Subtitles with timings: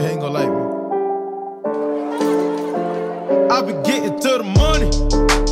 [0.00, 0.62] They ain't gonna like me.
[3.50, 5.49] I be getting to the money.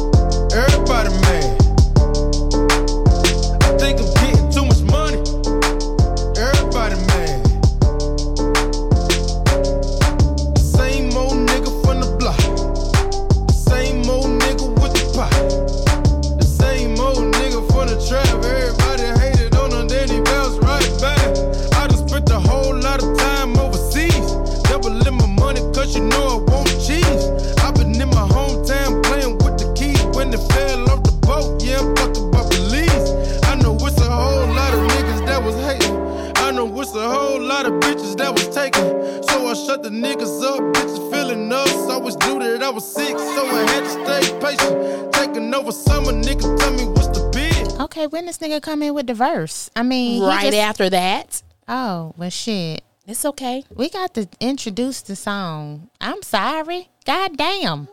[49.18, 49.70] Verse?
[49.76, 51.42] I mean, Right just- after that.
[51.68, 52.82] Oh well, shit.
[53.06, 53.64] It's okay.
[53.74, 55.88] We got to introduce the song.
[56.00, 56.88] I'm sorry.
[57.06, 57.88] God damn.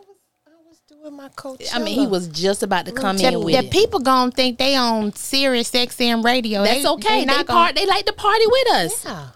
[0.46, 1.74] I was doing my Coachella.
[1.74, 3.70] I mean, he was just about to come The, in with the it.
[3.70, 6.62] people gonna think they on Sirius XM radio.
[6.64, 7.18] That's They- okay.
[7.20, 7.74] They, not part.
[7.74, 9.04] gonna- They like to party with us.
[9.04, 9.28] Yeah.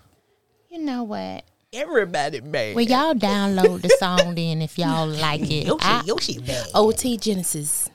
[0.70, 1.44] You know what?
[1.72, 2.74] Everybody mad.
[2.76, 5.66] Well, y'all download the song then if y'all like it.
[5.66, 6.66] Yoshi, I, Yoshi bad.
[6.74, 7.88] OT Genesis.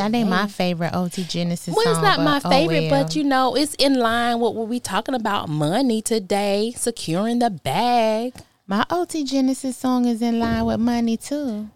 [0.00, 1.92] That ain't my favorite OT Genesis Well, song.
[1.94, 3.04] it's not but my oh favorite, well.
[3.04, 7.50] but you know, it's in line with what we talking about money today, securing the
[7.50, 8.34] bag.
[8.66, 11.68] my OT Genesis song is in line with money too.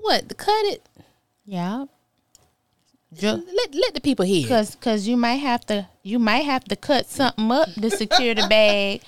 [0.00, 0.28] What?
[0.28, 0.86] The Cut it.
[1.44, 1.86] Yeah.
[3.14, 4.46] Ju- Let let the people hear.
[4.48, 8.34] Cause, cause you might have to, you might have to cut something up to secure
[8.34, 9.02] the bag.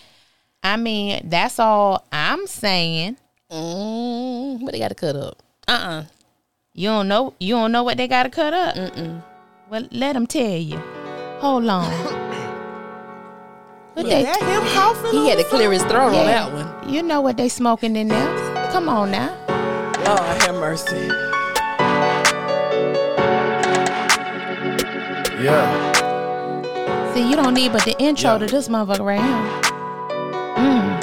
[0.63, 3.17] I mean, that's all I'm saying.
[3.51, 5.43] Mm, what they got to cut up?
[5.69, 6.05] Uh uh
[6.79, 8.75] You don't know, you don't know what they got to cut up.
[8.75, 9.23] Mm-mm.
[9.71, 10.77] Well, let them tell you.
[11.41, 11.91] Hold on.
[13.95, 16.93] What they, That him coughing He had to clear his throat on that one.
[16.93, 18.71] you know what they smoking in there.
[18.73, 19.35] Come on now.
[19.49, 21.09] Oh, Lord have mercy.
[25.43, 27.13] Yeah.
[27.15, 29.73] See, you don't need but the intro to this motherfucker right here.
[30.57, 31.01] Mm.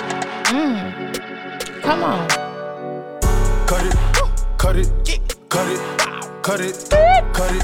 [0.53, 1.81] Mm.
[1.81, 2.27] Come on.
[3.67, 3.95] Cut it,
[4.59, 5.02] cut it,
[5.53, 5.79] cut it,
[6.41, 7.63] cut it, cut it,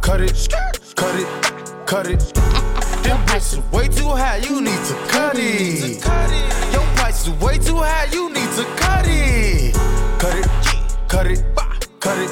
[0.00, 0.48] cut it,
[0.96, 2.20] cut it, cut it.
[3.04, 6.02] Them prices way too high, you need to cut it.
[6.72, 9.74] Your price is way too high, you need to cut it.
[10.18, 10.48] Cut it,
[11.06, 11.44] cut it,
[12.00, 12.30] cut it,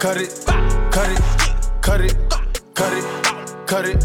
[0.00, 0.30] cut it,
[0.90, 1.20] cut it,
[1.82, 2.16] cut it,
[2.74, 4.00] cut it, cut it.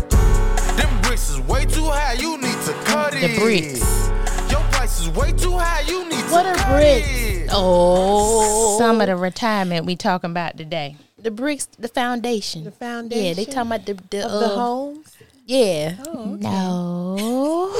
[0.75, 3.21] Them bricks is way too high, you need to cut it.
[3.21, 4.09] The bricks.
[4.51, 7.36] Your price is way too high, you need What are bricks?
[7.47, 7.53] It.
[7.55, 10.95] Oh, Some of the retirement we talking about today.
[11.17, 12.63] the bricks, the foundation.
[12.63, 13.25] The foundation.
[13.25, 15.17] Yeah, they talking about the the, of uh, the homes.
[15.45, 17.15] Yeah, No.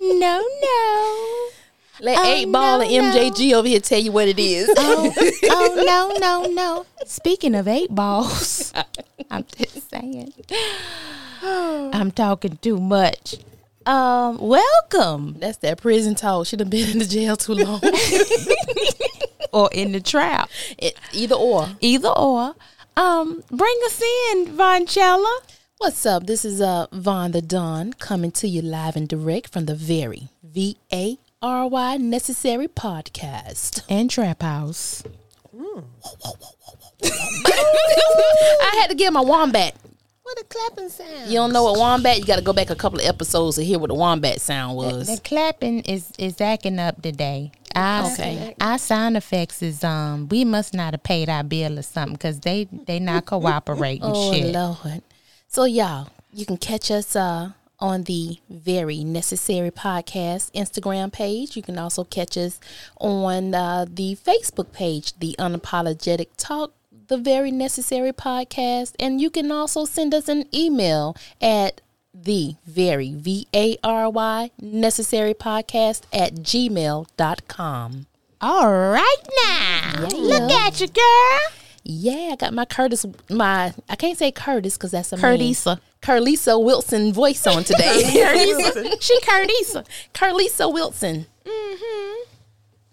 [0.00, 1.48] no, no.
[2.00, 4.68] let Oh, eight ball no, and MJG over here tell you what it is.
[4.76, 5.12] Oh,
[5.44, 6.86] oh no, no, no.
[7.04, 8.72] Speaking of eight balls,
[9.30, 10.32] I'm just saying.
[11.42, 13.36] I'm talking too much.
[13.86, 16.46] Um, welcome That's that prison talk.
[16.46, 17.80] Should have been in the jail too long.
[19.52, 20.50] or in the trap.
[20.76, 21.68] It- either or.
[21.80, 22.56] Either or.
[22.96, 24.02] Um, bring us
[24.32, 25.38] in, Vonchella.
[25.78, 26.26] What's up?
[26.26, 30.28] This is uh Von the Don coming to you live and direct from the very
[30.42, 33.82] V A R Y necessary podcast.
[33.88, 35.04] And Trap House.
[37.04, 39.74] I had to get my wombat.
[40.26, 41.28] What a clapping sound.
[41.30, 42.18] You don't know what wombat?
[42.18, 44.76] You got to go back a couple of episodes to hear what the wombat sound
[44.76, 45.06] was.
[45.06, 47.52] The clapping is is acting up today.
[47.76, 48.56] Our, Okay.
[48.60, 50.28] Our sound effects is um.
[50.28, 54.02] We must not have paid our bill or something because they they not cooperating.
[54.02, 54.52] Oh shit.
[54.52, 55.02] Lord.
[55.46, 61.56] So y'all, you can catch us uh on the Vary Necessary Podcast Instagram page.
[61.56, 62.58] You can also catch us
[62.96, 66.72] on uh, the Facebook page, The Unapologetic Talk,
[67.08, 68.94] The Vary Necessary Podcast.
[68.98, 71.80] And you can also send us an email at
[72.14, 78.06] the very V A R Y necessary podcast at gmail.com.
[78.40, 81.38] All right now, look at you, girl.
[81.88, 85.16] Yeah, I got my Curtis, my, I can't say Curtis because that's a.
[85.16, 85.78] Curtisa.
[86.02, 88.02] Carlisa Wilson voice on today.
[89.00, 89.86] She Curtisa.
[90.12, 91.26] Carlisa Wilson.
[91.44, 92.22] Mm-hmm.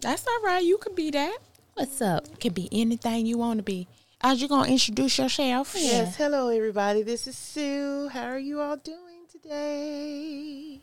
[0.00, 0.64] That's all right.
[0.64, 1.38] You could be that.
[1.74, 2.38] What's up?
[2.38, 3.88] Can be anything you want to be.
[4.22, 5.74] Are you gonna introduce yourself?
[5.76, 7.02] Yes, hello everybody.
[7.02, 8.08] This is Sue.
[8.08, 10.80] How are you all doing today?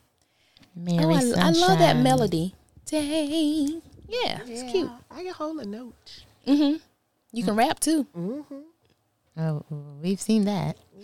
[0.75, 2.54] Mary Oh, I, I love that melody.
[2.86, 3.80] Day.
[4.07, 4.89] Yeah, it's cute.
[5.10, 6.24] I can hold a note.
[6.45, 6.78] Mm-hmm.
[7.31, 8.06] You can rap too.
[9.38, 9.63] Oh,
[10.01, 10.78] we've seen that.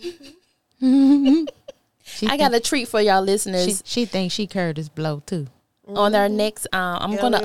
[2.04, 3.82] she I got a treat for y'all listeners.
[3.84, 5.46] She, she thinks she Kurtis Blow too.
[5.88, 6.66] on our next.
[6.72, 7.40] Uh, I'm gonna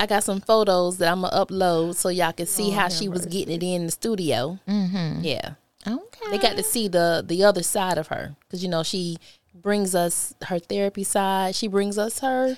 [0.00, 0.16] I, you know, we of hip hop Sue.
[0.16, 3.26] I got some photos that I'm gonna upload so y'all can see how she was
[3.26, 4.58] getting it in the studio.
[4.68, 5.20] Mm-hmm.
[5.22, 5.54] Yeah,
[5.86, 6.30] Okay.
[6.30, 9.18] they got to see the the other side of her because you know she
[9.54, 11.54] brings us her therapy side.
[11.54, 12.56] She brings us her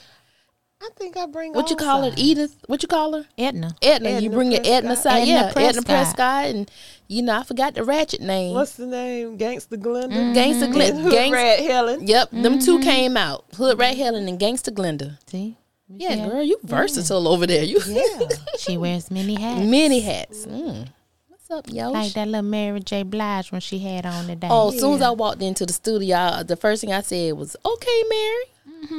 [0.84, 2.18] I think I bring what you all call it.
[2.18, 2.56] Edith.
[2.66, 3.26] What you call her?
[3.38, 3.76] Edna.
[3.80, 4.10] Edna.
[4.10, 5.86] you Edna bring your Edna side, Edna yeah, Edna Prescott.
[5.86, 6.70] Prescott, and
[7.06, 8.54] you know I forgot the ratchet name.
[8.54, 9.38] What's the name?
[9.38, 10.34] Gangsta Glenda.
[10.34, 11.00] Gangsta And Glenda.
[11.02, 11.32] Hood Gangsta.
[11.32, 12.06] Rat Helen.
[12.08, 13.44] Yep, them two came out.
[13.56, 15.18] Hood Rat Helen and Gangsta Glenda.
[15.28, 15.56] See?
[15.96, 17.64] Yeah, girl, you versatile over there.
[17.64, 18.20] You Yeah.
[18.58, 19.60] She wears many hats.
[19.66, 20.46] many hats.
[20.46, 20.88] Mm.
[21.28, 21.90] What's up, yo?
[21.90, 23.02] Like that little Mary J.
[23.02, 24.48] Blige when she had on today.
[24.50, 27.34] oh, as soon as I walked into the studio, I- the first thing I said
[27.34, 28.44] was, "Okay, Mary."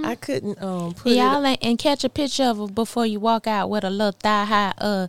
[0.06, 1.48] I couldn't um put Y'all it.
[1.50, 4.46] ain't, and catch a picture of her before you walk out with a little thigh
[4.46, 5.08] high uh,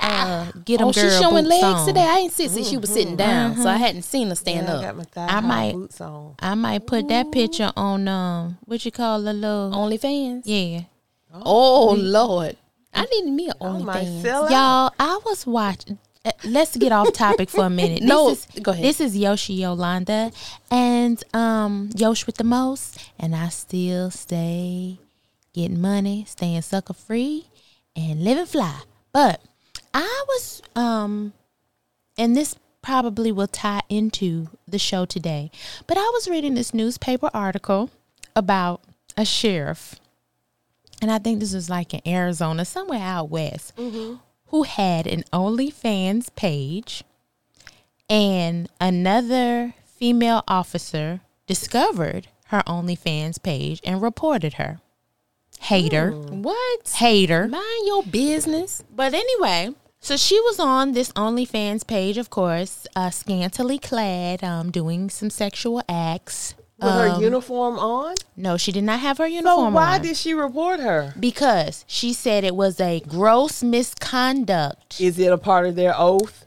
[0.00, 1.86] uh get them oh, girl she's showing boots legs on.
[1.86, 2.00] today.
[2.02, 2.48] I ain't see.
[2.48, 4.82] see She was sitting down, so I hadn't seen her stand Yeah, I up.
[4.82, 6.34] got my thigh I might- boots on.
[6.38, 10.42] I might put that picture on um what you call the little OnlyFans.
[10.46, 10.82] yeah.
[11.44, 12.56] Oh Lord,
[12.94, 14.22] I needed me an OnlyFans.
[14.22, 14.50] sell.
[14.50, 15.98] Y'all, I was watching.
[16.24, 18.02] Uh, let's get off topic for a minute.
[18.02, 18.84] No, this is, go ahead.
[18.84, 20.32] This is Yoshi Yolanda
[20.70, 24.98] and um Yosh with the most, and I still stay
[25.52, 27.46] getting money, staying sucker free,
[27.94, 28.80] and living fly.
[29.12, 29.40] But
[29.94, 31.32] I was um,
[32.18, 35.50] and this probably will tie into the show today.
[35.86, 37.90] But I was reading this newspaper article
[38.36, 38.80] about
[39.16, 39.96] a sheriff
[41.02, 43.72] and I think this was like in Arizona, somewhere out west,
[44.46, 47.02] who had an OnlyFans page,
[48.08, 54.80] and another female officer discovered her OnlyFans page and reported her.
[55.60, 56.88] Hater, What?
[56.96, 57.48] hater.
[57.48, 58.84] Mind your business.
[58.94, 64.70] But anyway, so she was on this OnlyFans page, of course, uh, scantily clad, um,
[64.70, 66.54] doing some sexual acts.
[66.78, 68.16] With her Um, uniform on.
[68.36, 70.02] No, she did not have her uniform So why on.
[70.02, 71.14] did she report her?
[71.18, 75.00] because she said it was a gross misconduct.
[75.00, 76.46] Is it a part of their oath?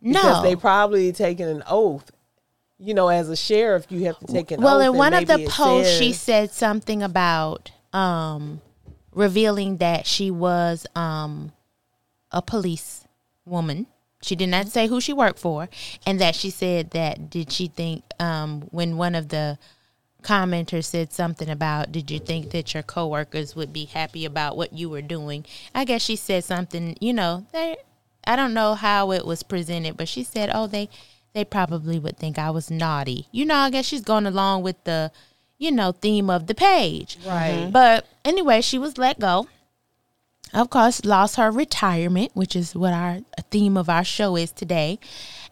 [0.00, 0.20] No.
[0.20, 2.10] Because they probably taken an oath.
[2.78, 4.80] You know, as a sheriff, you have to take an well, oath.
[4.82, 8.60] Well, in one of the posts, she said something about um,
[9.12, 11.52] revealing that she was um,
[12.30, 13.04] a police
[13.44, 13.86] woman.
[14.22, 15.68] She did not say who she worked for,
[16.06, 19.58] and that she said that did she think um, when one of the
[20.22, 24.72] commenters said something about did you think that your coworkers would be happy about what
[24.72, 25.44] you were doing?
[25.74, 27.78] I guess she said something, you know, they
[28.24, 30.88] I don't know how it was presented, but she said, "Oh, they
[31.32, 34.82] they probably would think I was naughty." You know, I guess she's going along with
[34.84, 35.10] the
[35.58, 37.18] you know theme of the page.
[37.26, 37.68] Right.
[37.72, 39.48] But anyway, she was let go.
[40.52, 43.20] Of course, lost her retirement, which is what our
[43.50, 44.98] theme of our show is today,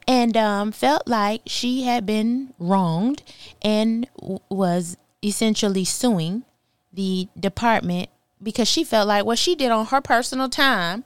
[0.06, 3.22] and um, felt like she had been wronged
[3.62, 6.44] and w- was essentially suing
[6.92, 8.08] the department
[8.42, 11.04] because she felt like what she did on her personal time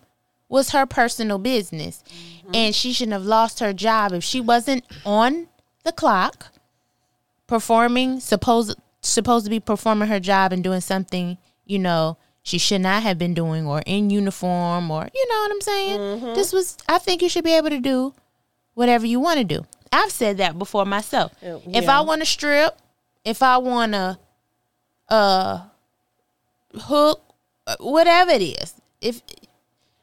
[0.48, 2.02] was her personal business,
[2.52, 5.48] and she shouldn't have lost her job if she wasn't on
[5.84, 6.52] the clock
[7.46, 11.36] performing supposed supposed to be performing her job and doing something
[11.66, 15.50] you know she should not have been doing or in uniform or you know what
[15.50, 18.12] i'm saying this was i think you should be able to do
[18.74, 21.58] whatever you want to do i've said that before myself Yeah.
[21.72, 22.76] if i want to strip
[23.24, 24.18] if i want to
[25.08, 25.60] uh
[26.74, 27.22] hook
[27.66, 29.20] uh, whatever it is if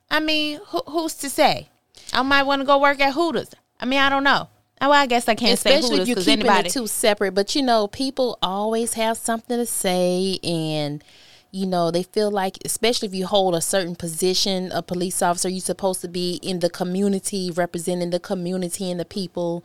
[0.10, 1.68] i mean who, who's to say
[2.14, 4.48] i might want to go work at hooters i mean i don't know
[4.82, 6.70] well, I guess I can't say Especially Hooters if you're because anybody.
[6.70, 7.34] it two separate.
[7.36, 11.04] But you know, people always have something to say, and
[11.52, 15.50] you know they feel like, especially if you hold a certain position, a police officer,
[15.50, 19.64] you're supposed to be in the community, representing the community and the people.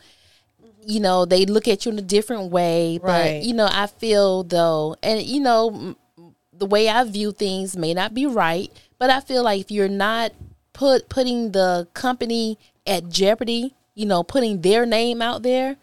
[0.87, 2.99] You know, they look at you in a different way.
[2.99, 3.43] But Right.
[3.43, 5.97] you know, I feel though, and you know,
[6.53, 9.89] the way I view things may not be right, but I feel like if you're
[9.89, 10.33] not
[10.73, 15.77] put putting the company at jeopardy, you know, putting their name out there,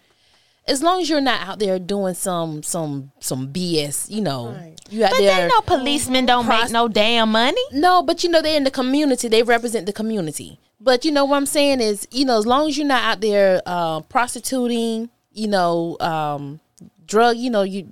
[0.71, 4.75] as long as you're not out there doing some some some BS, you know, Right.
[4.89, 5.41] you out but there.
[5.41, 7.61] they know policemen don't make no damn money.
[7.71, 9.27] No, but you know they're in the community.
[9.27, 10.59] They represent the community.
[10.79, 13.21] But you know what I'm saying is, you know, as long as you're not out
[13.21, 16.59] there uh, prostituting, you know, um,
[17.05, 17.87] drug, you know, you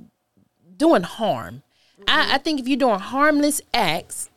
[0.75, 1.61] doing harm.
[2.07, 4.29] I, I think if you're doing harmless acts,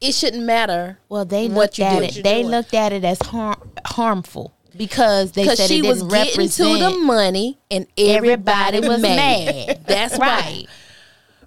[0.00, 0.98] it shouldn't matter.
[1.08, 2.04] Well, they What looked you at do.
[2.20, 2.22] it.
[2.24, 2.48] They doing.
[2.50, 6.78] looked at it as har- harmful because they said she it was didn't getting to
[6.78, 9.66] the money and everybody, Everybody was mad.
[9.66, 9.84] mad.
[9.86, 10.28] That's right.
[10.28, 10.66] right.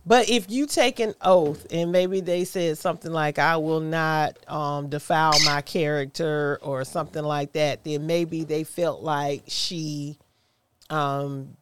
[0.06, 4.38] But if you take an oath and maybe they said something like, I will not
[4.50, 10.18] um, defile my character or something like that, then maybe they felt like she
[10.90, 11.56] um,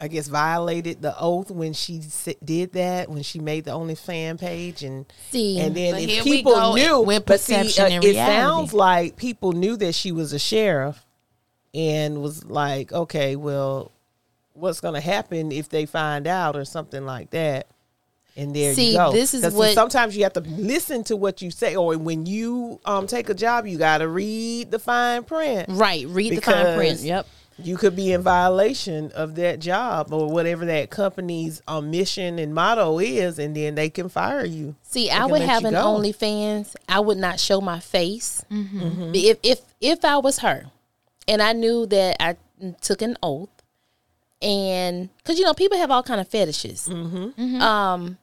[0.00, 2.00] I guess violated the oath when she
[2.44, 7.00] did that when she made the OnlyFan page and See, and then if people knew
[7.00, 11.04] with but see, perception uh, it sounds like people knew that she was a sheriff
[11.74, 13.90] and was like okay well
[14.54, 17.66] what's going to happen if they find out or something like that
[18.36, 21.42] and there See, you go this is what- sometimes you have to listen to what
[21.42, 25.24] you say or when you um take a job you got to read the fine
[25.24, 26.06] print right.
[26.06, 27.00] Read the fine print.
[27.00, 27.26] Yep.
[27.62, 32.54] You could be in violation of that job or whatever that company's um, mission and
[32.54, 34.76] motto is, and then they can fire you.
[34.82, 35.78] See, They I would have an go.
[35.98, 36.76] OnlyFans.
[36.88, 38.44] I would not show my face.
[38.50, 39.10] Mm-hmm.
[39.14, 40.66] If if if I was her,
[41.26, 42.36] and I knew that I
[42.80, 43.50] took an oath,
[44.40, 46.88] and because you know people have all kind of fetishes.
[46.88, 47.60] Mm-hmm.
[47.60, 48.18] Um,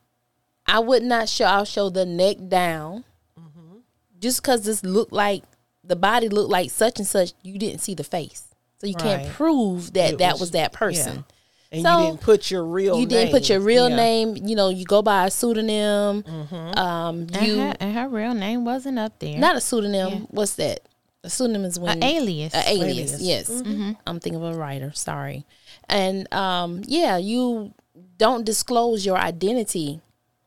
[0.68, 1.46] I would not show.
[1.46, 3.04] I'll show the neck down,
[3.40, 3.78] Mm-hmm.
[4.20, 5.44] just because this looked like
[5.84, 7.34] the body looked like such and such.
[7.44, 8.48] You didn't see the face,
[8.80, 11.26] so you can't prove that It that was- was, that person.
[11.72, 13.02] And So, you didn't put your real name.
[13.02, 13.96] You didn't put your real Yeah.
[13.96, 14.38] name.
[14.38, 16.24] You know, you go by a pseudonym.
[16.24, 16.78] Mm-hmm.
[16.80, 19.38] Um, And her, and her real name wasn't up there.
[19.40, 20.28] not a pseudonym.
[20.30, 20.82] What's that?
[21.24, 22.54] A pseudonym is when an alias.
[22.54, 23.14] a alias.
[23.14, 23.22] Alias.
[23.22, 23.92] Yes, Mm-hmm.
[24.06, 24.92] I'm thinking of a writer.
[24.94, 25.44] Sorry,
[25.90, 27.74] and um, yeah, you
[28.18, 30.02] don't disclose your identity.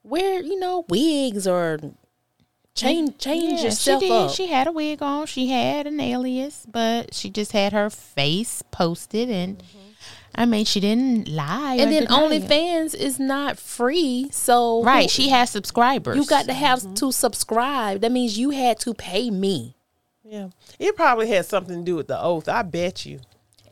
[0.04, 1.78] Wear you know wigs or
[2.78, 4.14] change change Yeah, yourself she did.
[4.14, 4.30] up.
[4.32, 5.26] She had a wig on.
[5.26, 9.62] She had an alias, but she just had her face posted, and
[10.34, 11.76] I mean, she didn't lie.
[11.80, 12.06] and then.
[12.06, 15.04] OnlyFans is not free, so right?
[15.04, 16.16] who- She has subscribers.
[16.16, 16.60] you got to mm-hmm.
[16.64, 18.00] have to subscribe.
[18.02, 19.74] That means you had to pay me
[20.24, 22.48] Yeah, it probably had something to do with the oath.
[22.48, 23.20] I bet you.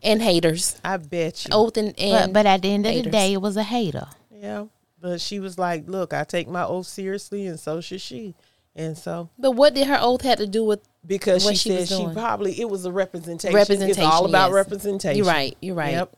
[0.03, 0.81] and haters.
[0.85, 1.51] I bet you.
[1.53, 4.07] Oath and, but and but at the end of the day, it was a hater.
[4.33, 4.67] Yeah,
[5.01, 8.35] but she was like, "Look, I take my oath seriously, and so should she."
[8.79, 11.77] And so, but what did her oath have to do with because What she, she
[11.77, 12.15] was said she doing.
[12.15, 13.55] probably it was a representation.
[13.57, 14.03] representation?
[14.03, 14.55] It's all about yes.
[14.55, 15.17] representation.
[15.17, 15.57] You're right.
[15.63, 15.93] You're right.
[15.93, 16.17] Yep.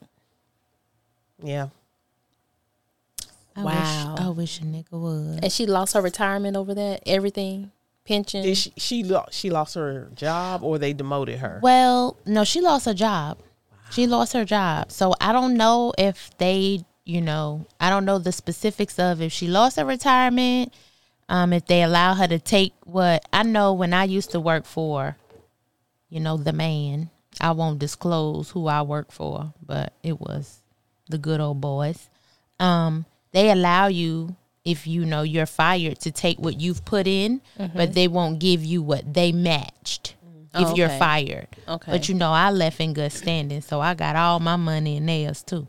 [1.43, 1.69] Yeah.
[3.55, 4.15] I Wow.
[4.17, 5.45] Wish, I wish a nigga would.
[5.45, 7.03] And she lost her retirement over that.
[7.07, 7.71] Everything,
[8.05, 8.43] pension.
[8.43, 11.61] Did she she lost she lost her job or they demoted her?
[11.63, 13.39] Well, no, she lost her job.
[13.91, 14.91] She lost her job.
[14.93, 19.33] So I don't know if they, you know, I don't know the specifics of if
[19.33, 20.73] she lost her retirement,
[21.29, 24.65] um, if they allow her to take what I know when I used to work
[24.65, 25.17] for,
[26.09, 27.11] you know, the man.
[27.41, 30.61] I won't disclose who I work for, but it was
[31.09, 32.09] the good old boys.
[32.59, 37.41] Um, they allow you if you know you're fired to take what you've put in,
[37.75, 40.15] but they won't give you what they matched
[40.55, 40.99] if Oh, you're okay.
[40.99, 41.47] fired.
[41.69, 41.93] Okay.
[41.93, 45.09] But you know, I left in good standing, so I got all my money and
[45.09, 45.69] theirs too.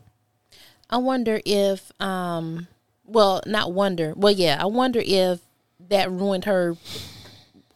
[0.90, 2.68] I wonder if, um,
[3.06, 4.14] well, not wonder.
[4.16, 5.40] Well, yeah, I wonder if
[5.90, 6.78] that ruined her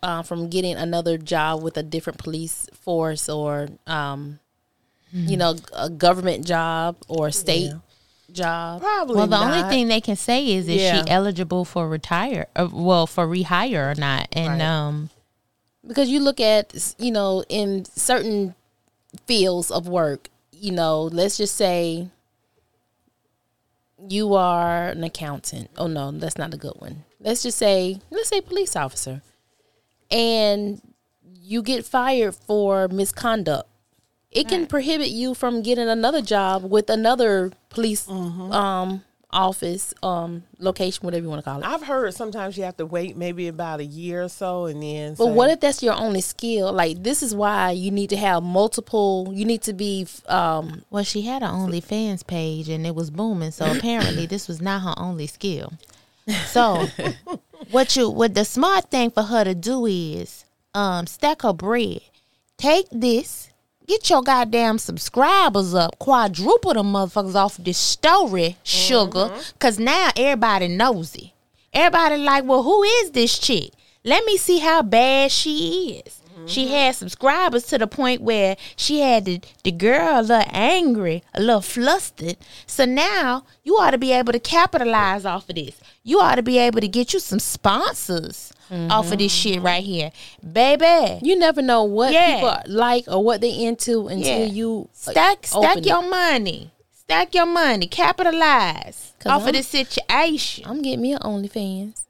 [0.01, 4.39] uh, from getting another job with a different police force or, um,
[5.13, 5.27] Mm-hmm.
[5.29, 7.71] you know, a government job or a state
[8.31, 8.81] job.
[8.81, 9.15] Probably.
[9.15, 11.03] Well, the only thing they can say is is Yeah.
[11.03, 12.47] she eligible for retire?
[12.55, 14.27] Uh, well, for rehire or not?
[14.31, 14.61] And Right.
[14.61, 15.11] um,
[15.87, 18.55] because you look at you know in certain
[19.27, 22.07] fields of work you know let's just say
[24.09, 28.29] you are an accountant oh no that's not a good one let's just say let's
[28.29, 29.21] say police officer
[30.11, 30.81] and
[31.41, 33.67] you get fired for misconduct
[34.31, 41.03] it can prohibit you from getting another job with another police um office um location
[41.03, 43.79] whatever you want to call it I've heard sometimes you have to wait maybe about
[43.79, 45.15] a year or so, and then.
[45.15, 46.71] But say- what if that's your only skill?
[46.71, 49.31] Like this is why you need to have multiple.
[49.33, 53.49] You need to be um well, she had an OnlyFans page and it was booming.
[53.49, 55.73] So apparently, this was not her only skill.
[56.47, 56.87] So,
[57.71, 62.01] what you what the smart thing for her to do is um stack her bread.
[62.57, 63.49] Take this,
[63.87, 70.69] get your goddamn subscribers up, quadruple them motherfuckers off this story, sugar, cause now everybody
[70.69, 71.31] knows it.
[71.73, 73.71] Everybody like, well, who is this chick?
[74.05, 76.21] Let me see how bad she is.
[76.45, 81.23] She had subscribers to the point where she had the, the girl a little angry,
[81.33, 82.37] a little flustered.
[82.65, 85.79] So now you ought to be able to capitalize off of this.
[86.03, 89.83] You ought to be able to get you some sponsors off of this shit right
[89.83, 90.11] here.
[90.51, 91.19] Baby.
[91.21, 92.35] you never know what Yeah.
[92.35, 94.45] people like or what they into until Yeah.
[94.45, 95.85] you uh, Stack stack it.
[95.85, 96.71] your money.
[96.91, 97.85] Stack your money.
[97.87, 100.65] capitalize off I'm- of this situation.
[100.67, 102.03] I'm getting me an OnlyFans,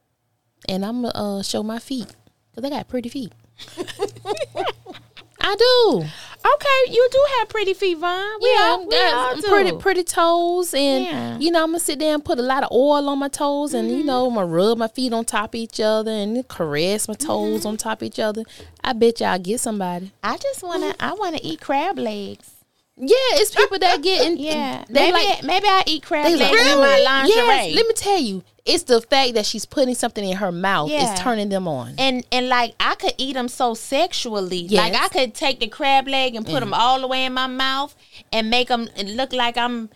[0.69, 2.15] and I'm gonna uh, show my feet
[2.55, 3.33] because I got pretty feet.
[5.41, 6.05] I do.
[6.45, 8.41] Okay, you do have pretty feet, Von.
[8.41, 11.37] We yeah, all, I'm we all pretty pretty toes, and Yeah.
[11.37, 13.73] you know I'm gonna sit there and put a lot of oil on my toes,
[13.73, 14.29] and you know mm.
[14.29, 17.67] I'm gonna rub my feet on top of each other and caress my toes mm-hmm.
[17.67, 18.43] on top of each other.
[18.83, 20.11] I bet y'all get somebody.
[20.21, 22.51] I just wanna I wanna eat crab legs.
[22.95, 24.37] Yeah, it's people that get in.
[24.37, 25.43] Yeah, they maybe like.
[25.43, 27.35] maybe I eat crab legs like, in my lingerie.
[27.35, 30.91] Yes, let me tell you, it's the fact that she's putting something in her mouth
[30.91, 31.11] Yeah.
[31.11, 31.95] is turning them on.
[31.97, 34.59] and and like I could eat them so sexually.
[34.59, 34.91] Yes.
[34.91, 36.73] Like I could take the crab leg and put them mm-hmm.
[36.73, 37.95] all the way in my mouth
[38.31, 39.89] and make them look like I'm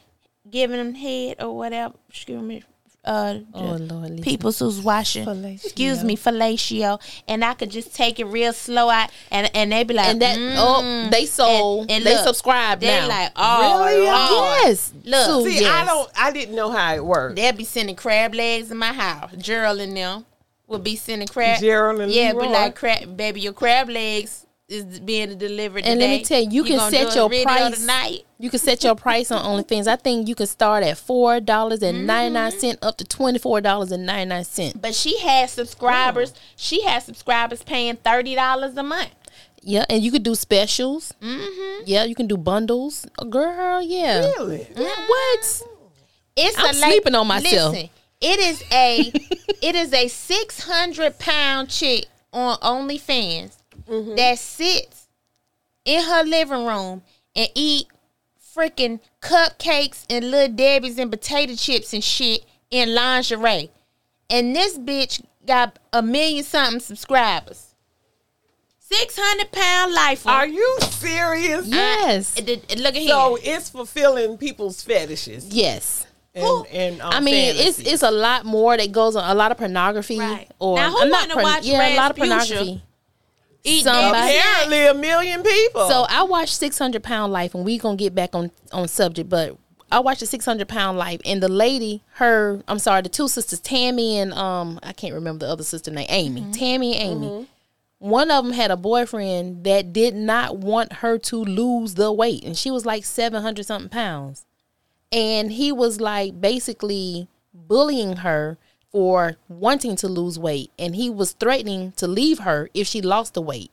[0.50, 1.94] giving them head or whatever.
[2.10, 2.64] Excuse me.
[3.08, 4.24] Uh, Oh, Lord, Lisa.
[4.24, 5.26] people who's watching.
[5.26, 5.56] Fellatio.
[5.64, 9.84] Excuse me, fellatio, and I could just take it real slow out, and and they
[9.84, 13.08] be like, and that oh, they sold, And- and they look, subscribe they now.
[13.08, 14.02] like, oh, Really?
[14.08, 14.66] Lord.
[14.66, 15.26] yes, Look.
[15.46, 16.10] Sue, See, I don't.
[16.16, 17.36] I didn't know how it worked.
[17.38, 19.32] They'd be sending crab legs in my house.
[19.38, 20.26] Gerald and them
[20.68, 21.62] will be sending crab.
[21.62, 22.40] Gerald and yeah, Leroy.
[22.42, 26.12] but like crab, baby, your crab legs is being delivered And today.
[26.12, 27.80] let me tell you, you can set your price.
[27.80, 28.26] tonight.
[28.38, 29.88] You can set your price on OnlyFans.
[29.88, 32.86] I think you can start at four dollars ninety nine Mm-hmm.
[32.86, 34.82] up to twenty four dollars and ninety nine cent.
[34.82, 36.34] But she has subscribers.
[36.56, 39.12] She has subscribers paying thirty dollars a month.
[39.62, 41.14] Yeah, and you could do specials.
[41.22, 41.84] Mm-hmm.
[41.86, 43.06] Yeah, you can do bundles.
[43.20, 44.20] Oh, girl, yeah.
[44.38, 44.68] Really?
[44.78, 45.62] Yeah, What?
[46.38, 47.74] It's I'm a la- sleeping on myself.
[47.74, 47.90] Listen,
[48.22, 49.00] it is a
[49.62, 53.56] it is a six hundred pound chick on OnlyFans
[53.90, 54.16] Mm-hmm.
[54.16, 55.08] that sits
[55.86, 57.02] in her living room
[57.36, 57.88] and eat
[58.56, 63.70] freaking cupcakes and little debbies and potato chips and shit in lingerie,
[64.30, 67.76] and this bitch got a million something subscribers.
[68.80, 70.26] Six hundred pound life.
[70.26, 71.68] Are you serious?
[71.68, 72.38] Yes.
[72.40, 73.10] Look at here.
[73.10, 76.06] So it's fulfilling people's fetishes yes.
[76.34, 79.30] and, and um, I mean, it's it's a lot more that goes on.
[79.30, 80.50] A lot of pornography, Right.
[80.60, 82.20] or Now, who I'm not wanna watch yeah, a lot of Rasputia?
[82.30, 82.84] pornography.
[83.64, 85.88] Eat somebody- apparently a million people.
[85.90, 89.30] So I watched Six Hundred Pound Life, and we gonna get back on on subject,
[89.30, 89.58] but
[89.92, 93.28] I watched the Six Hundred Pound Life, and the lady, her, I'm sorry, the two
[93.28, 97.48] sisters, Tammy and um, I can't remember the other sister name, Amy, Tammy and Amy.
[98.00, 102.44] One of them had a boyfriend that did not want her to lose the weight,
[102.44, 104.46] and she was like seven hundred something pounds,
[105.12, 108.58] and he was like basically bullying her
[108.98, 113.36] for wanting to lose weight, and he was threatening to leave her if she lost
[113.36, 113.70] the weight.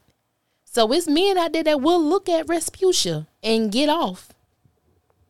[0.66, 4.34] So it's men out there that will look at Rasputia and get off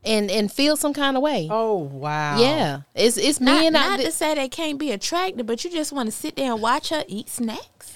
[0.04, 1.46] and and feel some kind of way.
[1.48, 2.40] oh wow.
[2.40, 2.80] Yeah.
[2.92, 4.06] It's it's Not, men out not there.
[4.06, 6.88] to say they can't be attractive, but you just want to sit there and watch
[6.88, 7.94] her eat snacks.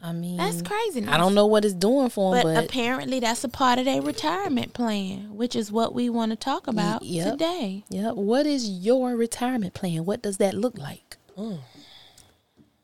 [0.00, 1.04] I mean That's crazy.
[1.04, 3.86] I don't know what it's doing for them, But, but, apparently that's a part of
[3.86, 7.32] their retirement plan, which is what we want to talk about yep.
[7.32, 7.82] today.
[7.88, 8.12] yeah.
[8.12, 10.04] What is your retirement plan?
[10.04, 11.16] What does that look like?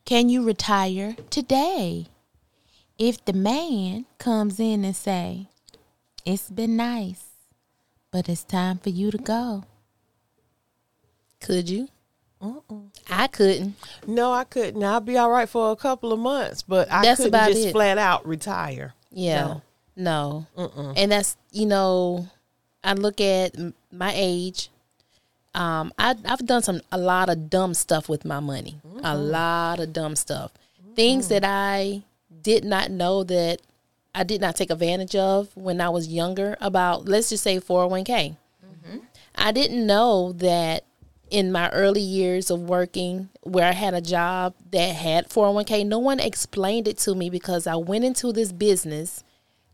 [0.05, 2.07] Can you retire today?
[2.99, 5.49] If the man comes in and say,
[6.25, 7.25] "It's been nice,
[8.11, 9.65] but it's time for you to go."
[11.41, 11.89] Could you?
[13.11, 13.77] I couldn't.
[14.07, 14.83] No, I couldn't.
[14.83, 17.67] I'll be all right for a couple of months, but I That's couldn't about just
[17.69, 17.73] it.
[17.73, 18.95] flat out retire.
[19.11, 19.61] Yeah.
[19.97, 20.47] No.
[20.97, 22.29] And that's, you know,
[22.83, 23.55] I look at
[23.93, 24.71] my age.
[25.55, 28.77] Um, I, I've done some a lot of dumb stuff with my money.
[28.85, 29.31] A mm-hmm.
[29.31, 30.53] lot of dumb stuff.
[30.95, 31.49] Things that mm.
[31.49, 32.03] I
[32.43, 33.61] did not know that
[34.15, 38.37] I did not take advantage of when I was younger about let's just say 401k.
[38.65, 38.99] Mm-hmm.
[39.35, 40.85] I didn't know that
[41.31, 45.99] in my early years of working where I had a job that had 401k, no
[45.99, 49.23] one explained it to me because I went into this business.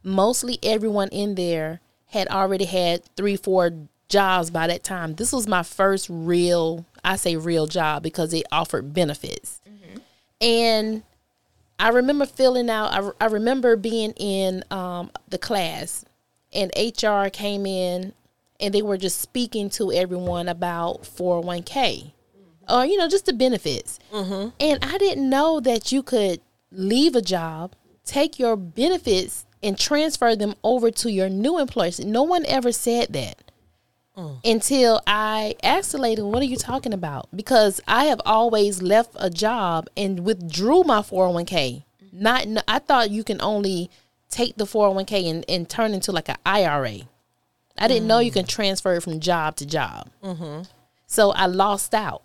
[0.03, 3.73] Mostly everyone in there had already had three, four
[4.09, 5.14] jobs by that time.
[5.14, 9.61] This was my first real, I say real job because it offered benefits.
[10.40, 11.03] And
[11.79, 16.05] I remember filling out, I, I remember being in um, the class
[16.53, 18.12] and HR came in
[18.61, 22.12] and they were just speaking to everyone about 401k
[22.69, 23.99] or, you know, just the benefits.
[24.61, 26.40] And I didn't know that you could
[26.73, 32.01] leave a job, take your benefits, and transfer them over to your new employers.
[32.01, 33.46] No one ever said that
[34.16, 34.40] Mm.
[34.44, 39.11] until I asked the lady, "What are you talking about?" Because I have always left
[39.16, 41.85] a job and withdrew my four hundred one k.
[42.02, 42.22] Mm-hmm.
[42.22, 43.90] Not, I thought you can only
[44.31, 47.00] take the four hundred one k and and turn into like an IRA.
[47.79, 48.35] I didn't know you mm.
[48.35, 50.09] can transfer it from job to job.
[50.22, 50.62] Mm-hmm.
[51.07, 52.22] So I lost out.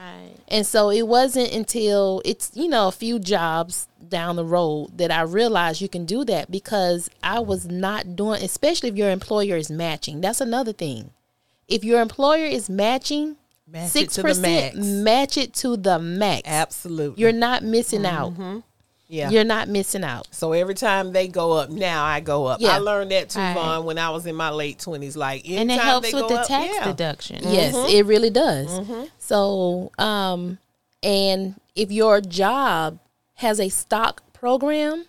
[0.00, 0.34] Right.
[0.48, 5.10] And so it wasn't until it's, you know, a few jobs down the road that
[5.10, 9.56] I realized you can do that because I was not doing, especially if your employer
[9.56, 10.22] is matching.
[10.22, 11.10] That's another thing.
[11.68, 13.36] If your employer is matching,
[13.66, 14.86] Match it six to the percent, max.
[14.86, 16.42] match it to the max.
[16.46, 17.20] Absolutely.
[17.20, 18.32] You're not missing out.
[18.32, 18.58] Mm-hmm.
[19.12, 19.28] Yeah.
[19.30, 20.28] You're not missing out.
[20.30, 22.60] so every time they go up, now I go up.
[22.60, 22.76] Yeah.
[22.76, 23.54] I learned that too, Right.
[23.54, 25.16] Von, when I was in my late twenties.
[25.16, 26.84] Like, And it helps with the up, tax yeah.
[26.84, 27.40] deduction.
[27.42, 27.90] Yes, Mm-hmm.
[27.96, 28.70] it really does.
[29.18, 30.58] So, um,
[31.02, 33.00] and if your job
[33.34, 35.06] has a stock program,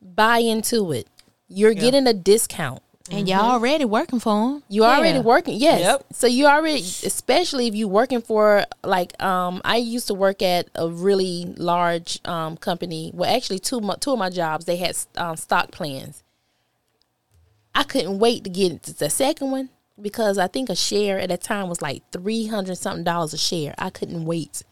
[0.00, 1.08] buy into it.
[1.48, 2.82] You're getting a discount.
[3.10, 4.62] And y'all already working for them.
[4.68, 5.80] You already working, yes.
[5.80, 6.06] Yep.
[6.12, 10.68] So you already, especially if you working for like, um, I used to work at
[10.74, 13.10] a really large um company.
[13.14, 16.22] Well, actually, two mo- two of my jobs they had um, stock plans.
[17.74, 19.68] I couldn't wait to get into the second one
[20.00, 23.38] because I think a share at that time was like three hundred something dollars a
[23.38, 23.74] share.
[23.78, 24.62] I couldn't wait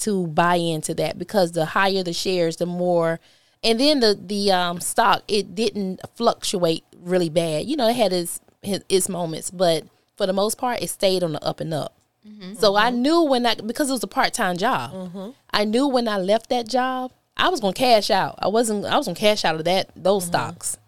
[0.00, 3.20] to buy into that because the higher the shares, the more.
[3.66, 7.66] And then the the um, stock it didn't fluctuate really bad.
[7.66, 9.84] You know, it had its its its moments, but
[10.16, 11.92] for the most part, it stayed on the up and up.
[12.26, 12.54] Mm-hmm.
[12.54, 13.02] So I mm-hmm.
[13.02, 14.92] knew when I because it was a part time job.
[14.92, 15.30] Mm-hmm.
[15.50, 18.36] I knew when I left that job, I was gonna cash out.
[18.38, 18.84] I wasn't.
[18.84, 20.78] I was gonna cash out of that those stocks.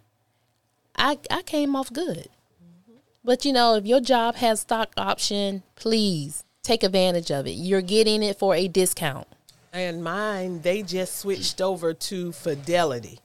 [0.97, 2.29] I I came off good.
[3.25, 7.53] But you know, if your job has stock option, please take advantage of it.
[7.53, 9.27] You're getting it for a discount.
[9.73, 13.19] And mine, they just switched over to Fidelity.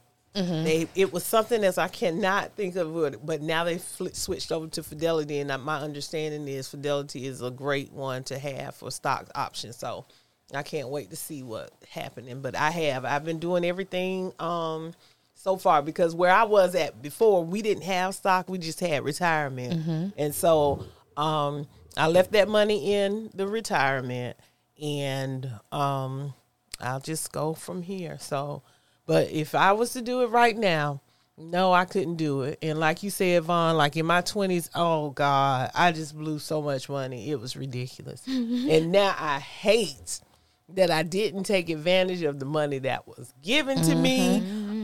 [0.64, 4.52] They it was something as I cannot think of it, but now they fl- switched
[4.52, 8.90] over to Fidelity, and my understanding is Fidelity is a great one to have for
[8.90, 9.78] stock options.
[9.78, 10.06] So
[10.52, 12.42] I can't wait to see what happening.
[12.42, 14.94] But I have I've been doing everything um
[15.36, 19.04] so far because where I was at before, we didn't have stock, we just had
[19.04, 20.84] retirement, and so
[21.16, 24.36] um I left that money in the retirement,
[24.84, 26.36] and um
[26.80, 28.18] I'll just go from here.
[28.20, 28.62] So.
[29.06, 31.02] But if I was to do it right now,
[31.38, 32.58] no, I couldn't do it.
[32.62, 36.62] And like you said, Von, like in my twenties, oh God, I just blew so
[36.62, 37.30] much money.
[37.30, 38.26] It was ridiculous.
[38.70, 40.22] And now I hate
[40.70, 44.40] that I didn't take advantage of the money that was given to me.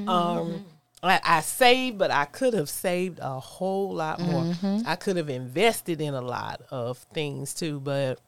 [0.07, 0.63] Um
[1.01, 4.53] I, I saved, but I could have saved a whole lot more.
[4.85, 8.19] I could have invested in a lot of things too, but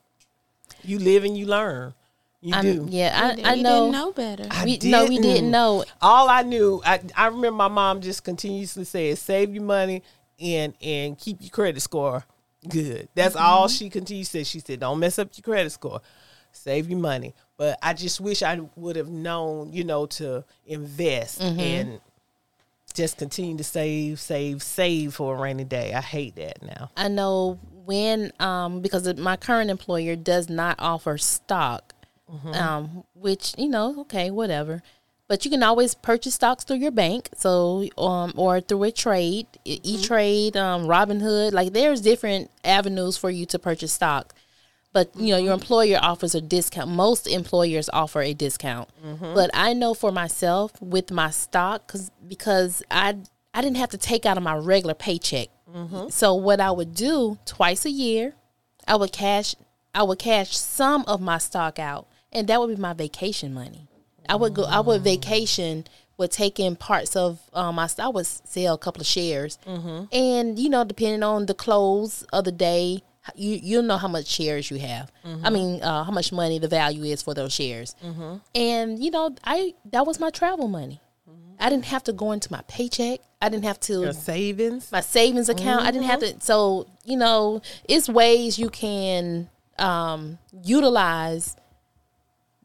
[0.84, 1.94] you live and you learn.
[2.42, 2.88] You I'm- do.
[2.90, 3.92] yeah, We I, I didn't know.
[3.92, 4.48] know better.
[4.50, 5.52] I we, no, we didn't didn't.
[5.52, 5.86] know.
[6.02, 10.02] all I knew, I, I remember my mom just continuously said, "Save your money
[10.40, 12.26] and and keep your credit score
[12.68, 13.46] good." That's mm-hmm.
[13.46, 14.44] all she continued to say.
[14.44, 16.02] She said, "Don't mess up your credit score,
[16.52, 21.42] save your money." But I just wish I would have known, you know, to invest
[21.42, 21.60] mm-hmm.
[21.60, 22.02] and
[22.96, 25.94] just continue to save, save, save for a rainy day.
[25.94, 26.90] I hate that now.
[26.98, 31.94] I know when um because my current employer does not offer stock,
[32.54, 34.82] um which you know okay whatever,
[35.28, 37.30] but you can always purchase stocks through your bank.
[37.36, 41.52] So um or through a trade e Trade um Robinhood.
[41.54, 44.34] Like there's different avenues for you to purchase stock.
[44.94, 46.90] But you know your employer offers a discount.
[46.90, 48.90] Most employers offer a discount,
[49.34, 53.16] but I know for myself with my stock because because I
[53.54, 55.48] I didn't have to take out of my regular paycheck.
[55.74, 56.10] Mm-hmm.
[56.10, 58.34] So what I would do twice a year,
[58.88, 59.56] I would cash
[59.94, 63.88] I would cash some of my stock out, and that would be my vacation money.
[64.30, 64.64] I would go.
[64.64, 65.04] I would mm.
[65.04, 65.86] vacation
[66.18, 67.90] with taking parts of um, my.
[68.00, 70.06] I would sell a couple of shares, mm-hmm.
[70.14, 73.02] and you know, depending on the close of the day,
[73.36, 75.12] you you'll know how much shares you have.
[75.26, 75.54] I mm-hmm.
[75.54, 77.96] mean, uh, how much money the value is for those shares,
[78.56, 81.02] and you know, I that was my travel money.
[81.60, 83.20] I didn't have to go into my paycheck.
[83.42, 84.92] I didn't have to Your savings.
[84.92, 85.84] my savings account.
[85.86, 86.38] I didn't have mm-hmm.
[86.40, 86.46] to.
[86.46, 89.50] So you know, it's ways you can
[89.80, 91.56] um, utilize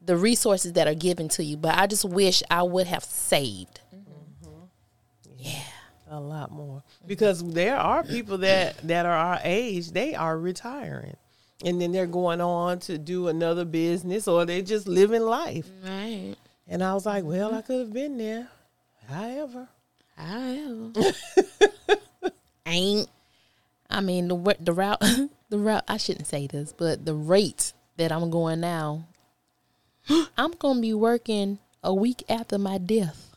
[0.03, 1.57] the resources that are given to you.
[1.57, 3.81] But I just wish I would have saved.
[3.93, 4.63] Mm-hmm.
[5.37, 5.59] Yeah,
[6.09, 11.15] a lot more because there are people that that are our age they are retiring
[11.65, 16.35] and then they're going on to do another business or they're just living life Right.
[16.67, 17.57] and i was like well mm-hmm.
[17.57, 18.47] i could have been there
[19.07, 19.67] however
[20.17, 20.93] I
[22.65, 23.09] ain't.
[23.89, 25.01] I mean the the route
[25.49, 25.83] the route.
[25.87, 29.05] I shouldn't say this, but the rate that I'm going now,
[30.37, 33.35] I'm gonna be working a week after my death.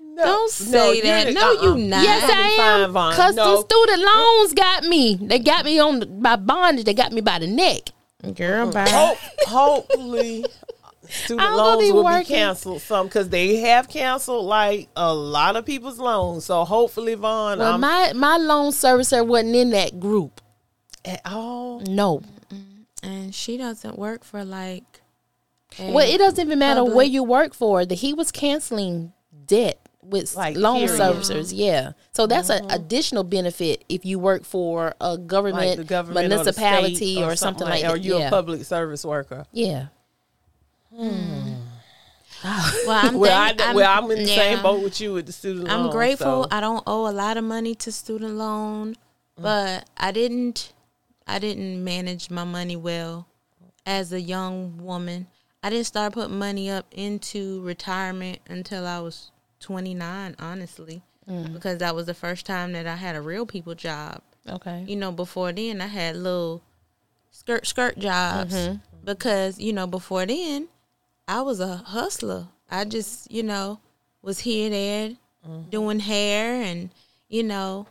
[0.00, 1.34] no, Don't say you're that.
[1.34, 1.76] No, you uh-uh.
[1.76, 2.02] not.
[2.02, 2.94] Yes, I am.
[2.94, 3.56] Cause No.
[3.56, 5.16] the student loans got me.
[5.20, 6.84] They got me on the, by bondage.
[6.84, 7.90] They got me by the neck.
[8.34, 8.88] Girl, bye.
[8.88, 10.44] Hope, hopefully
[11.12, 12.20] student I'm loans be will working.
[12.20, 17.14] be canceled some because they have canceled like a lot of people's loans so hopefully
[17.14, 20.40] Von Well, I'm my my loan servicer wasn't in that group.
[21.04, 22.22] at all No.
[23.04, 24.84] And she doesn't work for like.
[25.78, 27.84] Well, it doesn't even matter public- where you work for.
[27.84, 29.12] That he was canceling
[29.46, 31.00] debt with Like, loan period.
[31.00, 31.46] servicers.
[31.48, 31.56] Mm-hmm.
[31.56, 32.70] Yeah, so that's an mm-hmm.
[32.70, 37.36] additional benefit if you work for a government, like the government municipality or, the or,
[37.36, 37.90] something like that.
[37.92, 38.26] or you're yeah.
[38.28, 39.86] a public service worker yeah.
[40.94, 41.52] Hmm.
[42.44, 44.34] Well, I'm, well, I, thank- well, I'm in the yeah.
[44.34, 46.44] same boat with you with the student I'm grateful.
[46.44, 48.96] so- I don't owe a lot of money to student loan, mm.
[49.42, 50.72] but I didn't.
[51.26, 53.28] I didn't manage my money well
[53.86, 55.28] as a young woman.
[55.62, 60.34] I didn't start putting money up into retirement until I was 29.
[60.40, 61.52] Honestly, mm.
[61.52, 64.20] because that was the first time that I had a real people job.
[64.48, 64.84] Okay.
[64.88, 66.60] You know, before then I had little
[67.30, 68.76] skirt skirt jobs mm-hmm.
[69.04, 70.68] because you know before then
[71.28, 72.48] I was a hustler.
[72.70, 73.80] I just you know
[74.22, 75.12] was here there
[75.70, 76.90] doing hair and
[77.28, 77.86] you know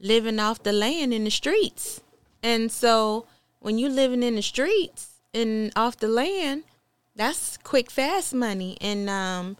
[0.00, 2.00] living off the land in the streets.
[2.42, 3.26] And so
[3.60, 6.64] when you living in the streets and off the land,
[7.14, 9.56] that's quick fast money and um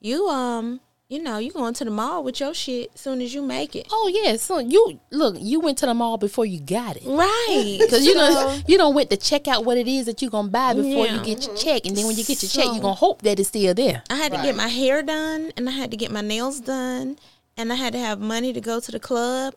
[0.00, 3.42] you um you know you going to the mall with your shit soon as you
[3.42, 3.86] make it.
[3.90, 7.02] Oh yeah, so you look, you went to the mall before you got it.
[7.06, 7.78] Right.
[7.90, 10.30] Cause you So- know you don't went to check out what it is that you're
[10.30, 11.18] gonna buy before Yeah.
[11.18, 13.38] you get your check, and then when you get your check, you're gonna hope that
[13.38, 14.02] it's still there.
[14.10, 17.18] I had to get my hair done and I had to get my nails done
[17.56, 19.54] and I had to have money to go to the club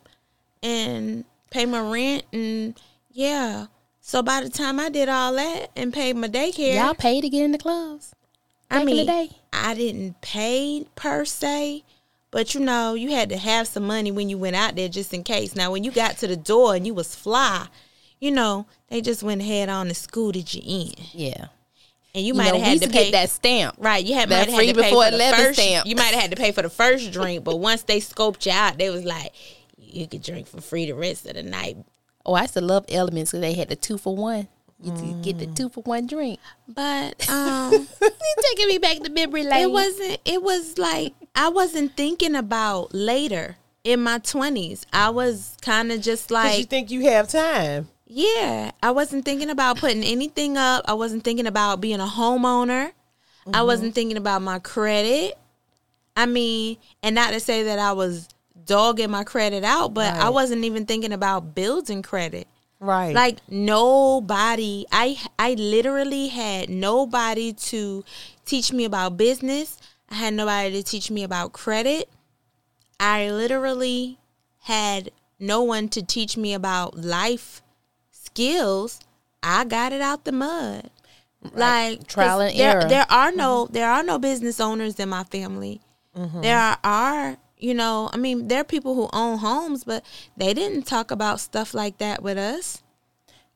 [0.62, 2.80] and pay my rent and
[3.12, 3.68] yeah.
[4.02, 7.28] So by the time I did all that and paid my daycare, Y'all pay to
[7.30, 8.14] get in the clubs.
[8.69, 9.30] I mean?
[9.53, 11.84] I didn't pay per se,
[12.32, 15.13] but you know, you had to have some money when you went out there just
[15.13, 15.56] in case.
[15.56, 17.67] Now, when you got to the door and you was fly,
[18.19, 21.47] you know, they just went ahead on and scooted you in, Yeah,
[22.13, 23.75] and you, you, might know, have had to to pay get that stamp.
[23.77, 25.60] Right, you had, That might have free had to pay before for the first.
[25.60, 25.88] stamp.
[25.88, 28.51] You might have had to pay for the first drink, but once they scoped you
[28.51, 29.32] out, they was like,
[29.77, 31.77] you could drink for free the rest of the night.
[32.25, 34.47] Oh, I used to love elements because they had the two for one.
[34.80, 36.40] You could get the two for one drink.
[36.68, 39.63] But um, you taking me back to memory lane.
[39.63, 40.20] it wasn't.
[40.26, 44.86] It was like I wasn't thinking about later in my twenties.
[44.94, 47.90] I was kind of just like, you think you have time.
[48.06, 48.72] yeah.
[48.84, 50.86] I wasn't thinking about putting anything up.
[50.88, 52.92] I wasn't thinking about being a homeowner.
[53.54, 55.38] I wasn't thinking about my credit.
[56.18, 58.28] I mean, and not to say that I was
[58.66, 62.48] dogging my credit out, but I wasn't even thinking about building credit.
[62.80, 63.13] Right.
[63.16, 68.04] Like nobody, I I literally had nobody to
[68.46, 69.78] teach me about business.
[70.10, 72.10] I had nobody to teach me about credit.
[73.00, 74.20] I literally
[74.62, 77.62] had no one to teach me about life
[78.12, 79.00] skills.
[79.42, 80.90] I got it out the mud.
[81.54, 82.90] like Trial and there, error.
[82.90, 83.74] There are no mm-hmm.
[83.74, 85.82] there are no business owners in my family.
[86.16, 86.42] Mm-hmm.
[86.42, 90.54] There are, are you know I mean there are people who own homes, but they
[90.54, 92.84] didn't talk about stuff like that with us.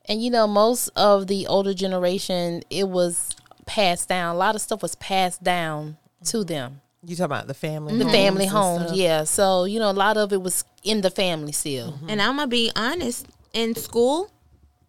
[0.06, 3.36] And you know, most of the older generation, it was
[3.66, 4.34] passed down.
[4.34, 6.46] A lot of stuff was passed down to mm-hmm.
[6.46, 6.80] them.
[7.06, 9.24] you talk about the family, The family and homes, yeah.
[9.24, 11.92] So, you know, a lot of it was in the family still.
[11.92, 12.10] Mm-hmm.
[12.10, 14.30] And I'm gonna be honest, in school,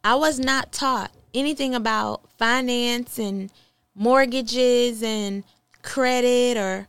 [0.04, 3.52] I was not taught anything about finance and
[3.96, 5.44] mortgages and
[5.82, 6.88] credit or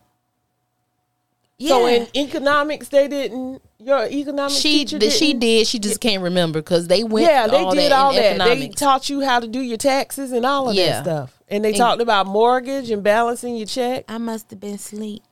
[1.58, 1.68] yeah.
[1.68, 3.62] So in economics, they didn't.
[3.78, 5.66] Your economics She teacher th- she didn't?
[5.66, 7.26] She just can't remember because they went.
[7.26, 8.44] Yeah, they all did that all in that.
[8.46, 10.92] They taught you how to do your taxes and all of Yeah.
[10.92, 11.42] that stuff.
[11.48, 14.04] And they talked about mortgage and balancing your check.
[14.08, 15.22] I must have been asleep.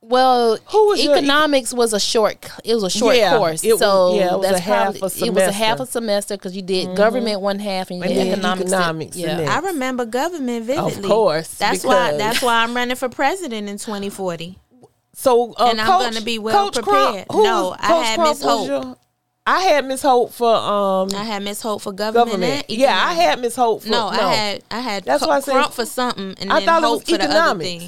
[0.00, 2.38] well, Who was your- economics was a short.
[2.64, 3.62] It was a short Yeah, course.
[3.62, 5.86] it so yeah, it was a that's half probably, a It was a half a
[5.86, 6.94] semester because you did mm-hmm.
[6.96, 8.72] government one half and you And did economics.
[8.72, 9.36] economics the yeah.
[9.38, 9.50] next.
[9.50, 10.94] I remember government vividly.
[10.94, 14.56] Of course, That's why that's why I'm running for president in 2040.
[15.20, 17.26] So uh, And I'm Coach- gonna be well Coach prepared.
[17.32, 18.68] who No, was- I Coach had Miss Hope.
[18.68, 18.96] your-
[19.44, 22.28] I had Miss Hope for um I had Miss Hope for government.
[22.30, 22.66] government.
[22.68, 25.36] and Yeah, I had Miss Hope for No, I had I had That's Co- why
[25.38, 27.84] I said- Crump for something and I then thought it was for the other economics.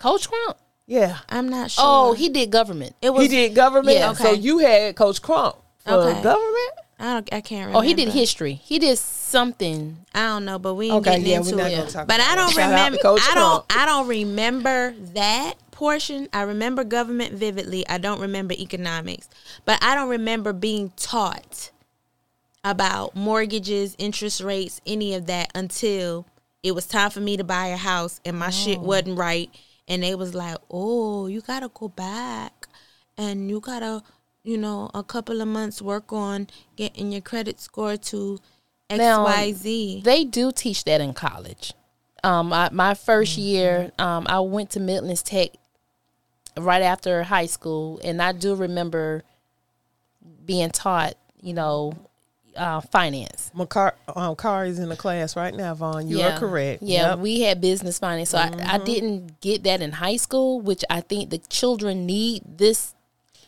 [0.00, 0.56] Coach Crump.
[0.88, 1.18] yeah.
[1.28, 1.84] I'm not sure.
[1.86, 2.96] Oh, he did government.
[3.00, 3.96] it was He did government.
[3.98, 4.14] Yeah.
[4.14, 5.54] So you had Coach Crump
[5.86, 6.20] for Okay.
[6.20, 6.72] government.
[6.98, 7.78] I don't I can't remember.
[7.78, 8.54] Oh, he did history.
[8.64, 9.98] He did something.
[10.14, 11.76] I don't know, but we ain't Okay, getting yeah, into we're not it.
[11.76, 12.52] gonna talk but I don't that.
[12.54, 13.08] Shout out to remember.
[13.08, 13.50] I don't.
[13.50, 13.64] Crump.
[13.70, 16.28] I don't remember that portion.
[16.32, 17.84] I remember government vividly.
[17.88, 19.28] I don't remember economics,
[19.64, 21.72] but I don't remember being taught
[22.62, 26.24] about mortgages, interest rates, any of that until
[26.62, 28.82] it was time for me to buy a house and my shit Oh.
[28.82, 29.50] wasn't right,
[29.88, 32.68] and they was like, "Oh, you gotta go back,
[33.18, 34.04] and you gotta."
[34.44, 38.38] You know, a couple of months work on getting your credit score to
[38.90, 39.24] X Now,
[40.04, 41.74] They do teach that in college.
[42.24, 45.50] Um, I, my 1st year, um, I went to Midlands Tech
[46.58, 49.24] right after high school, and I do remember
[50.44, 51.92] being taught, you know,
[52.56, 53.50] uh, finance.
[53.56, 56.06] McCar- um, Kari's in the class right now, Von.
[56.08, 56.82] You are correct.
[56.82, 57.18] Yeah, Yep.
[57.20, 58.84] we had business finance, so I, I Mm-hmm.
[58.84, 62.94] didn't get that in high school, which I think the children need this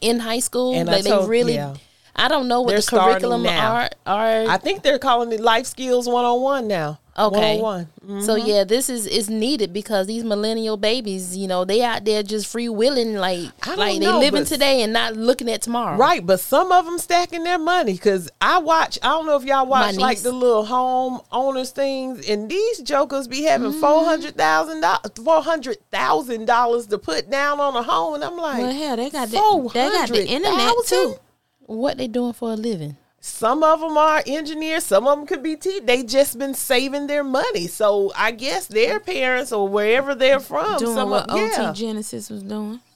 [0.01, 0.75] in high school.
[0.75, 1.75] And I like they really, yeah.
[2.17, 3.73] I don't know what They're the curriculum now.
[3.75, 3.91] are.
[4.07, 6.99] Are I think they're calling it life skills one on one now.
[7.17, 7.61] Okay.
[7.61, 8.23] 101.
[8.23, 12.23] So yeah, this is is needed because these millennial babies, you know, they out there
[12.25, 15.97] just free willing, like like they know, living today and not looking at tomorrow.
[15.97, 18.99] Right, but some of them stacking their money because I watch.
[19.03, 23.29] I don't know if y'all watch like the little home owners things, and these jokers
[23.29, 23.81] be having Mm.
[23.81, 28.25] four hundred thousand dollars, four hundred thousand dollars to put down on a home, and
[28.25, 31.15] I'm like, Well, hell, they got the, they got the internet too.
[31.67, 32.97] What they doing for a living?
[33.27, 34.85] Some of them are engineers.
[34.85, 37.69] Some of them could be te- They just been saving their money.
[37.69, 41.71] So I guess their parents or wherever they're from, Doing some what of, yeah.
[41.71, 42.81] OT Genasis was doing.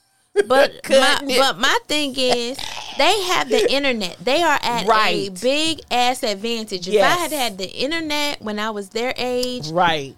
[0.46, 2.58] But my, but my thing is,
[2.98, 4.18] they have the internet.
[4.22, 6.86] They are at a big ass advantage.
[6.86, 10.14] If I had had the internet when I was their age, right.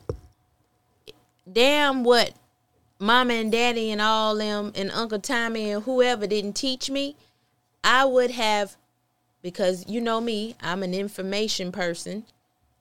[1.51, 2.33] damn what
[2.99, 7.15] mama and daddy and all them and Uncle Tommy and whoever didn't teach me,
[7.83, 8.77] I would have
[9.43, 12.25] because you know me, I'm an information person.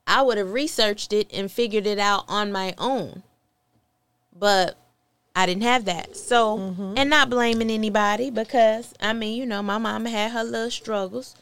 [0.06, 3.22] I would have researched it and figured it out on my own.
[4.36, 4.76] But
[5.36, 6.16] I didn't have that.
[6.16, 6.94] So, Mm-hmm.
[6.96, 11.36] and not blaming anybody because I mean, you know, my mama had her little struggles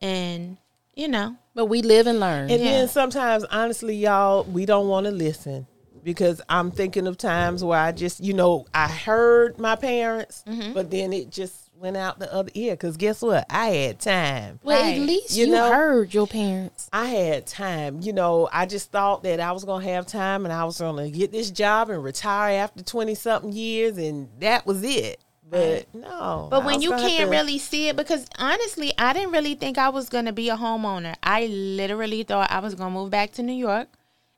[0.00, 0.56] and
[0.94, 2.50] you know, But we live and learn.
[2.50, 2.70] And Yeah.
[2.70, 5.66] then sometimes, honestly, y'all, we don't want to listen
[6.02, 10.72] because I'm thinking of times where I just, you know, I heard my parents, Mm-hmm.
[10.72, 12.74] but then it just went out the other ear.
[12.74, 13.46] Because guess what?
[13.50, 14.60] I had time.
[14.62, 14.98] well, Right.
[14.98, 15.72] at least You you, know?
[15.72, 16.88] heard your parents.
[16.92, 18.00] I had time.
[18.02, 20.78] You know, I just thought that I was going to have time and I was
[20.78, 25.20] going to get this job and retire after 20 something years, and that was it.
[25.50, 26.48] But no.
[26.50, 29.78] But I when you can't to- really see it, because honestly, I didn't really think
[29.78, 31.14] I was gonna be a homeowner.
[31.22, 33.88] I literally thought I was gonna move back to New York,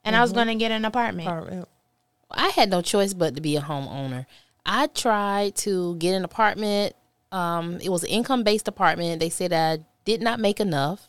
[0.05, 0.39] and I was mm-hmm.
[0.39, 1.27] gonna get an apartment.
[1.27, 1.69] Apartment.
[2.31, 4.27] I had no choice but to be a homeowner.
[4.65, 6.95] I tried to get an apartment.
[7.33, 9.21] Um, it was an income based apartment.
[9.21, 11.07] They said I did not make enough.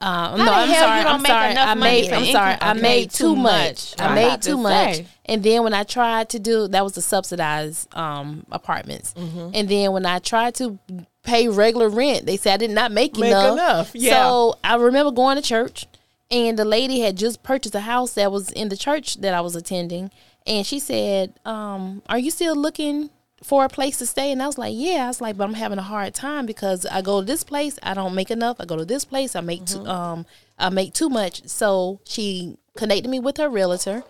[0.00, 0.98] Um, no, the I'm hell sorry.
[0.98, 1.56] you don't I'm make sorry.
[1.56, 2.12] I made.
[2.12, 2.56] I'm sorry.
[2.60, 3.94] I made too much.
[4.00, 5.02] I made too much.
[5.26, 9.14] And then when I tried to do that was the subsidized um, apartments.
[9.16, 9.50] Mm-hmm.
[9.54, 10.76] And then when I tried to
[11.22, 13.52] pay regular rent, they said I did not make, Make enough.
[13.52, 14.14] enough, yeah.
[14.14, 15.86] So I remember going to church,
[16.32, 19.40] and the lady had just purchased a house that was in the church that I
[19.40, 20.10] was attending,
[20.48, 23.10] and she said, um, "Are you still looking?"
[23.42, 25.54] For a place to stay, and I was like, "Yeah." I was like, "But I'm
[25.54, 28.58] having a hard time because I go to this place, I don't make enough.
[28.60, 29.90] I go to this place, I make too, mm-hmm.
[29.90, 30.26] um,
[30.58, 34.04] I make too much." So she connected me with her realtor,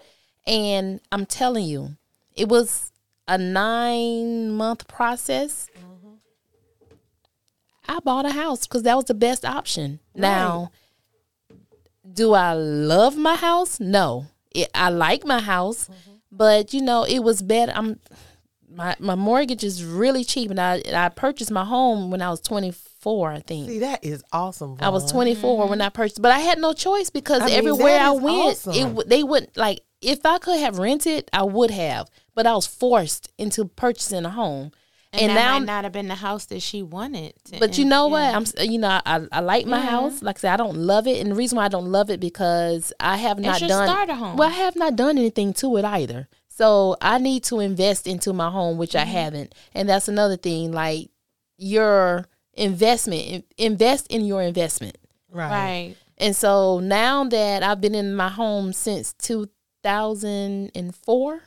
[0.47, 1.97] and I'm telling you,
[2.37, 2.93] it was
[3.27, 5.71] a nine month process.
[5.79, 6.15] Mm-hmm.
[7.89, 10.01] I bought a house because that was the best option.
[10.15, 10.71] Now,
[12.11, 13.81] do I love my house?
[13.81, 16.13] No, it, I like my house, mm-hmm.
[16.31, 17.73] but you know it was better.
[17.75, 17.99] I'm
[18.75, 22.41] my my mortgage is really cheap, and I I purchased my home when I was
[22.41, 23.31] 24.
[23.31, 24.77] I think See, that is awesome.
[24.81, 25.13] I was Von.
[25.13, 25.83] 24 when mm-hmm.
[25.83, 28.99] I purchased, but I had no choice because I mean, everywhere I went, awesome.
[28.99, 32.67] it they wouldn't like if I could have rented, I would have, but I was
[32.67, 34.73] forced into purchasing a home.
[35.15, 37.35] And, And, that now, might not have been the house that she wanted.
[37.45, 38.39] to- but you know yeah.
[38.39, 38.57] what?
[38.59, 39.89] I'm, you know, I, I like my mm-hmm.
[39.89, 40.23] house.
[40.23, 42.19] Like I said, I don't love it, and the reason why I don't love it
[42.19, 43.89] because I have not your done.
[43.89, 44.39] starter home.
[44.39, 46.29] Well, I have not done anything to it either.
[46.63, 49.11] So I need to invest into my home, which I mm-hmm.
[49.11, 50.71] haven't, and that's another thing.
[50.71, 51.11] Like
[51.59, 54.97] your investment, invest in your investment.
[55.29, 55.51] Right.
[55.51, 55.97] right.
[56.19, 59.13] And so now that I've been in my home since
[59.83, 61.41] 2004,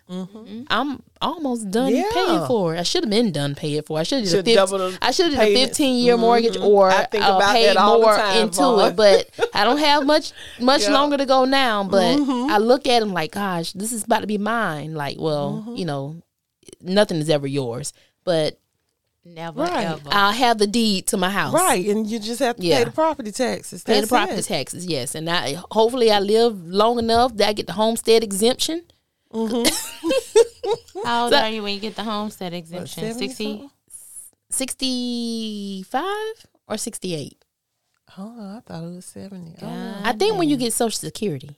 [0.69, 1.95] I'm almost done Mm-hmm.
[1.95, 2.09] Yeah.
[2.13, 2.79] paying for it.
[2.79, 4.01] I should have been done paying for it.
[4.01, 6.89] I should have did a 15, I should have did a 15 year mortgage or
[6.89, 8.95] I think uh, paid that all the more time, into it.
[8.95, 10.87] But I don't have much much Yeah.
[10.87, 10.93] Mm-hmm.
[10.95, 11.83] longer to go now.
[11.83, 14.93] But I look at them like, gosh, this is about to be mine.
[14.95, 15.75] Like, well, Mm-hmm.
[15.75, 16.15] you know,
[16.81, 17.93] nothing is ever yours.
[18.23, 18.59] But
[19.27, 19.85] Never Right.
[19.87, 20.09] ever.
[20.11, 21.51] I'll have the deed to my house.
[21.53, 22.77] Right, and you just have to Yeah.
[22.77, 23.83] pay the property taxes.
[23.83, 24.45] Pay the property it.
[24.45, 25.15] taxes, yes.
[25.15, 28.83] And I hopefully I live long enough that I get the homestead exemption.
[29.33, 31.01] Mm-hmm.
[31.05, 33.03] How old So- are you when you get the homestead exemption?
[33.03, 33.69] 70 Sixty.
[34.51, 36.03] 65
[36.67, 37.37] or 68.
[38.17, 39.55] Oh, I thought it was seventy.
[39.61, 41.57] Oh, I think when you get social security.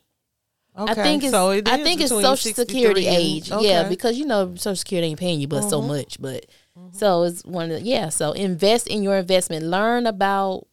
[0.76, 0.92] okay.
[0.92, 3.52] I think it's so it I think it's social security age.
[3.52, 3.68] okay.
[3.68, 5.90] Yeah, because you know social security ain't paying you but so mm-hmm.
[5.90, 6.46] much, but
[6.92, 9.66] so it's one of the, yeah, so invest in your investment.
[9.66, 10.68] Learn about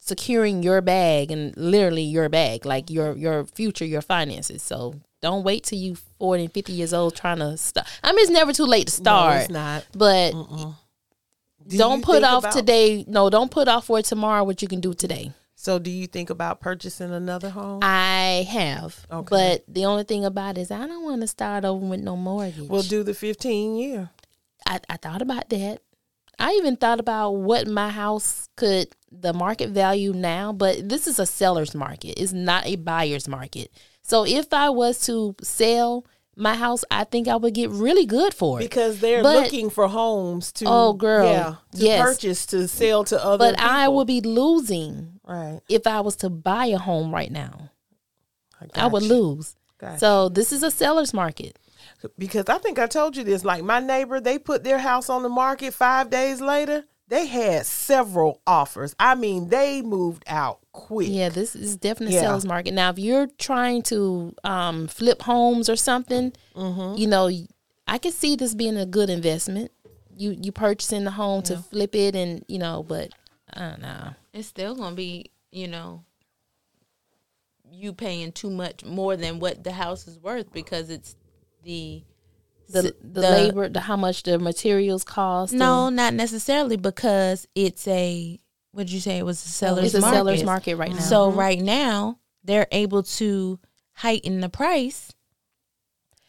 [0.00, 4.62] securing your bag and literally your bag, like your your future, your finances.
[4.62, 7.86] So don't wait till you 40 and 50 years old trying to start.
[8.02, 9.40] I mean, it's never too late to No, start.
[9.42, 9.86] it's not.
[9.94, 13.04] But Do don't put off about- today.
[13.06, 15.32] No, don't put off for tomorrow what you can do today.
[15.54, 17.78] So, do you think about purchasing another home?
[17.84, 19.28] I have, Okay.
[19.30, 22.16] but the only thing about it is I don't want to start over with no
[22.16, 22.68] mortgage.
[22.68, 24.10] We'll do the fifteen year.
[24.66, 25.78] I, I thought about that.
[26.38, 31.18] I even thought about what my house could the market value now, but this is
[31.18, 32.18] a seller's market.
[32.20, 33.70] It's not a buyer's market.
[34.02, 38.32] So if I was to sell my house, I think I would get really good
[38.32, 38.64] for it.
[38.64, 42.02] because they're But- looking for homes to Oh, girl, yeah to yes.
[42.02, 46.30] purchase to sell to other But I would be losing right if I was to
[46.30, 47.68] buy a home right now.
[48.74, 49.14] I would gotcha.
[49.14, 49.54] lose.
[49.78, 49.98] Gotcha.
[49.98, 51.58] So this is a seller's market.
[52.18, 53.44] Because I think I told you this.
[53.44, 56.84] Like my neighbor, they put their house on the market five days later.
[57.08, 58.94] They had several offers.
[58.98, 61.08] I mean, they moved out quick.
[61.10, 62.22] Yeah, this is definitely Yeah.
[62.22, 62.72] seller's market.
[62.72, 66.98] Now, if you're trying to um, flip homes or something, Mm-hmm.
[66.98, 67.30] you know,
[67.86, 69.70] I could see this being a good investment.
[70.16, 73.10] You you purchasing the home to flip it, and you know, but
[73.52, 74.14] I don't know.
[74.32, 76.04] It's still gonna be, you know,
[77.70, 81.16] you paying too much more than what the house is worth because it's
[81.62, 82.02] the
[82.68, 85.52] The, s- the, labor, the how much the materials cost.
[85.52, 88.38] No, not necessarily because it's a.
[88.72, 89.18] What did you say?
[89.18, 90.16] It was a seller's it's a market.
[90.16, 91.00] seller's market right uh-huh.
[91.00, 91.04] now.
[91.06, 93.58] So right now they're able to
[93.92, 95.12] heighten the price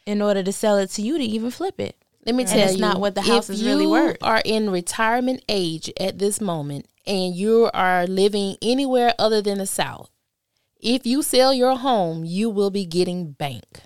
[0.06, 1.96] in order to sell it to you to even flip it.
[2.26, 4.18] Let me And tell it's you, not what the house if is really worth.
[4.22, 9.66] Are in retirement age at this moment, and you are living anywhere other than the
[9.68, 10.10] South.
[10.80, 13.82] If you sell your home, you will be getting bank,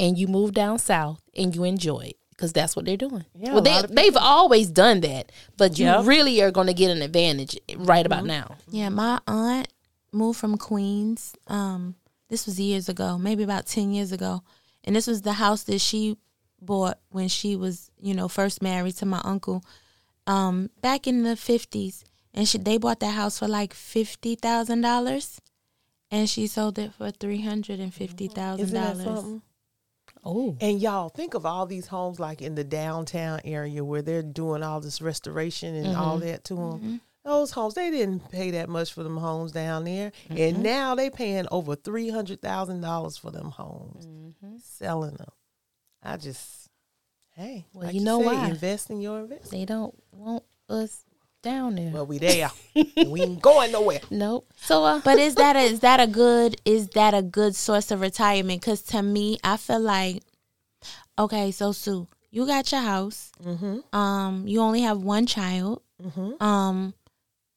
[0.00, 3.26] and you move down south and you enjoy it because that's what they're doing.
[3.38, 6.06] Yeah, well, they, they've always done that, but you yep.
[6.06, 8.28] really are going to get an advantage right about mm-hmm.
[8.28, 8.56] now.
[8.70, 9.68] Yeah, my aunt
[10.10, 11.34] moved from Queens.
[11.48, 11.96] Um,
[12.30, 14.42] this was years ago, maybe about 10 years ago.
[14.84, 16.16] And this was the house that she
[16.62, 19.62] bought when she was, you know, first married to my uncle
[20.26, 22.04] um, back in the 50s.
[22.32, 25.38] And she, they bought that house for like $50,000
[26.10, 29.42] and she sold it for $350,000.
[30.24, 34.22] Oh, And y'all think of all these homes like in the downtown area where they're
[34.22, 36.26] doing all this restoration and all mm-hmm.
[36.26, 36.78] that to them.
[36.78, 36.96] Mm-hmm.
[37.24, 41.10] Those homes they didn't pay that much for them homes down there, and now they
[41.10, 44.56] paying over three hundred thousand dollars for them homes, mm-hmm.
[44.62, 45.28] selling them.
[46.02, 46.70] I just,
[47.36, 48.48] hey, Well, like you know say, why.
[48.48, 49.50] Invest in your investment.
[49.50, 51.04] they don't want us
[51.42, 51.90] down there.
[51.90, 54.00] Well, we there, we ain't going nowhere.
[54.10, 54.50] nope.
[54.56, 57.90] So, uh, But is that a, is that a good is that a good source
[57.90, 58.60] of retirement?
[58.60, 60.22] Because to me, I feel like
[61.18, 63.32] okay, so Sue, you got your house.
[63.42, 63.96] Mm-hmm.
[63.96, 65.82] Um, you only have one child.
[66.02, 66.42] Mm-hmm.
[66.42, 66.94] Um,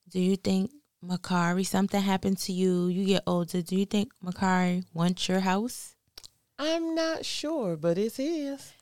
[0.09, 0.71] do you think
[1.03, 2.87] Makari something happened to you?
[2.87, 3.61] You get older.
[3.61, 5.95] Do you think Makari wants your house?
[6.59, 8.73] I'm not sure, but it's his.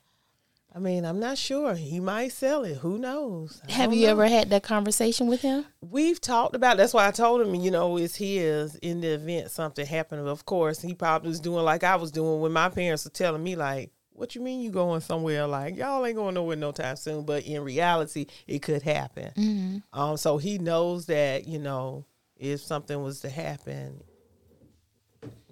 [0.74, 1.74] I mean, I'm not sure.
[1.74, 2.78] He might sell it.
[2.78, 3.60] Who knows?
[3.68, 4.12] I have you know.
[4.12, 5.66] ever had that conversation with him?
[5.82, 6.78] We've talked about.
[6.78, 7.54] That's why I told him.
[7.54, 8.76] You know, it's his.
[8.76, 12.40] In the event something happened, of course, he probably was doing like I was doing
[12.40, 15.46] when my parents were telling me, like, "What you mean you going somewhere?
[15.46, 19.82] Like y'all ain't going nowhere no time soon." But in reality, it could happen.
[19.92, 22.06] Um, so he knows that you know
[22.38, 24.02] if something was to happen,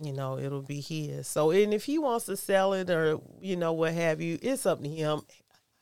[0.01, 1.27] you know it'll be his.
[1.29, 4.67] So and if he wants to sell it or you know what have you, it's
[4.67, 5.23] up to him.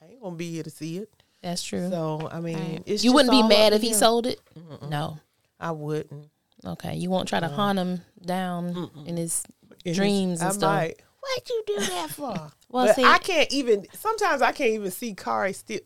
[0.03, 1.11] I ain't gonna be here to see it.
[1.43, 1.89] That's true.
[1.91, 2.83] So I mean, Right.
[2.87, 4.41] it's you just wouldn't be mad to if he sold it?
[4.89, 5.19] No.
[5.61, 6.29] I wouldn't.
[6.65, 6.97] Okay.
[6.97, 9.45] You won't try to hunt him down in his
[9.87, 10.73] And dreams and I stuff.
[10.75, 12.53] might, What'd you do that for?
[12.71, 13.87] Well, but see- I can't even.
[13.95, 15.81] Sometimes I can't even see Kari still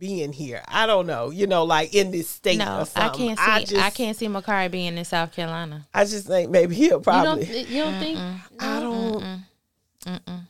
[0.00, 0.62] being here.
[0.66, 1.30] I don't know.
[1.30, 2.58] You know, like in this state.
[2.58, 3.44] No, or I can't see.
[3.44, 5.86] I, just, can't see Makari being in South Carolina.
[5.94, 7.44] I just think maybe he'll You probably.
[7.44, 8.18] don't, you don't think?
[8.58, 9.44] I don't.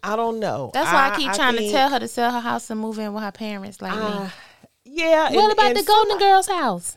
[0.03, 0.71] I don't know.
[0.73, 2.99] That's why I keep trying to think, tell her to sell her house and move
[2.99, 4.01] in with her parents, like me.
[4.01, 4.29] uh,
[4.85, 5.33] yeah.
[5.33, 6.97] What and- about and the Golden some- Girls house?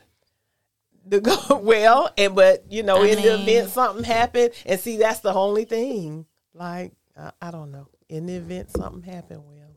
[1.06, 4.98] The go well, and but you know, I in the event something happened, and see,
[4.98, 6.26] that's the only thing.
[6.54, 7.88] Like I, I don't know.
[8.08, 9.76] In the event something happened, well,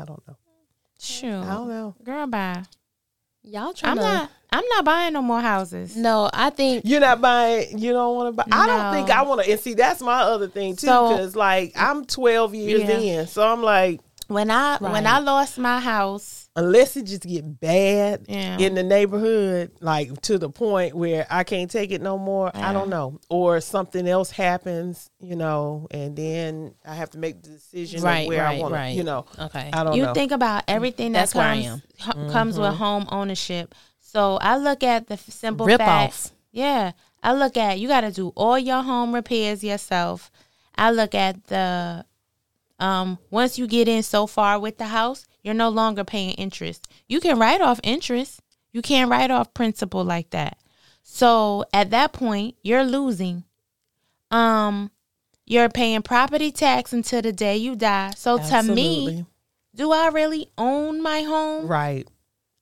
[0.00, 0.36] I don't know.
[1.06, 1.94] Sure, I don't know.
[2.02, 2.62] girl, bye.
[3.42, 4.02] Y'all trying I'm to.
[4.02, 4.30] not.
[4.52, 5.96] I'm not buying no more houses.
[5.96, 7.78] No, I think You're not buying.
[7.78, 8.44] You don't want to buy.
[8.56, 9.50] I don't think I want to.
[9.50, 12.98] And see, that's my other thing too, So- because like I'm 12 years Yeah.
[12.98, 15.06] in, so I'm like, When I when Right.
[15.06, 18.58] I lost my house, unless it just get bad Yeah.
[18.58, 22.50] in the neighborhood, like to the point where I can't take it no more.
[22.54, 27.42] I don't know, or something else happens, you know, and then I have to make
[27.42, 28.96] the decision Right, of where I right, want to, right.
[28.96, 29.26] you know.
[29.38, 29.70] Okay.
[29.72, 30.14] I don't you know.
[30.14, 31.82] think about everything that That's where I comes
[32.26, 33.74] h- comes with home ownership.
[34.00, 36.26] So I look at the simple Rip facts.
[36.28, 36.32] off.
[36.52, 36.92] Yeah,
[37.22, 40.30] I look at you got to do all your home repairs yourself.
[40.74, 42.06] I look at the
[42.78, 46.88] um once you get in so far with the house, you're no longer paying interest.
[47.06, 48.40] You can write off interest.
[48.72, 50.58] You can't write off principal like that.
[51.04, 53.44] So at that point, you're losing.
[54.32, 54.90] Um
[55.44, 58.10] you're paying property tax until the day you die.
[58.16, 59.24] So to me,
[59.72, 61.68] do I really own my home?
[61.68, 62.08] right?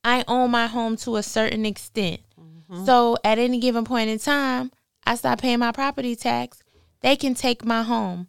[0.05, 2.21] I own my home to a certain extent.
[2.39, 2.85] Mm-hmm.
[2.85, 4.71] So at any given point in time,
[5.07, 6.63] I stop paying my property tax.
[7.01, 8.27] They can take my home.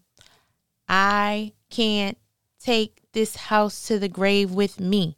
[0.87, 2.17] I can't
[2.61, 5.17] take this house to the grave with me.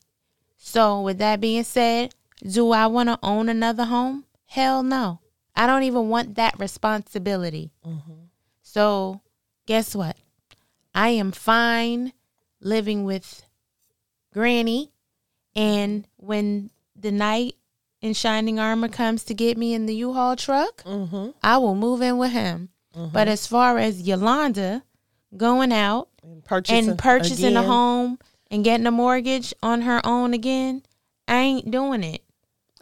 [0.55, 4.23] So, with that being said, do I want to own another home?
[4.45, 5.19] Hell no.
[5.55, 7.71] I don't even want that responsibility.
[8.61, 9.21] So,
[9.65, 10.15] guess what?
[10.95, 12.13] I am fine
[12.61, 13.43] living with
[14.33, 14.91] Granny.
[15.55, 17.55] And when the knight
[18.01, 21.29] in shining armor comes to get me in the U-Haul truck, Mm-hmm.
[21.43, 22.69] I will move in with him.
[23.13, 24.83] But as far as Yolanda
[25.35, 28.19] going out And purchasing, and purchasing a home
[28.51, 30.83] and getting a mortgage on her own again,
[31.27, 32.21] I ain't doing it.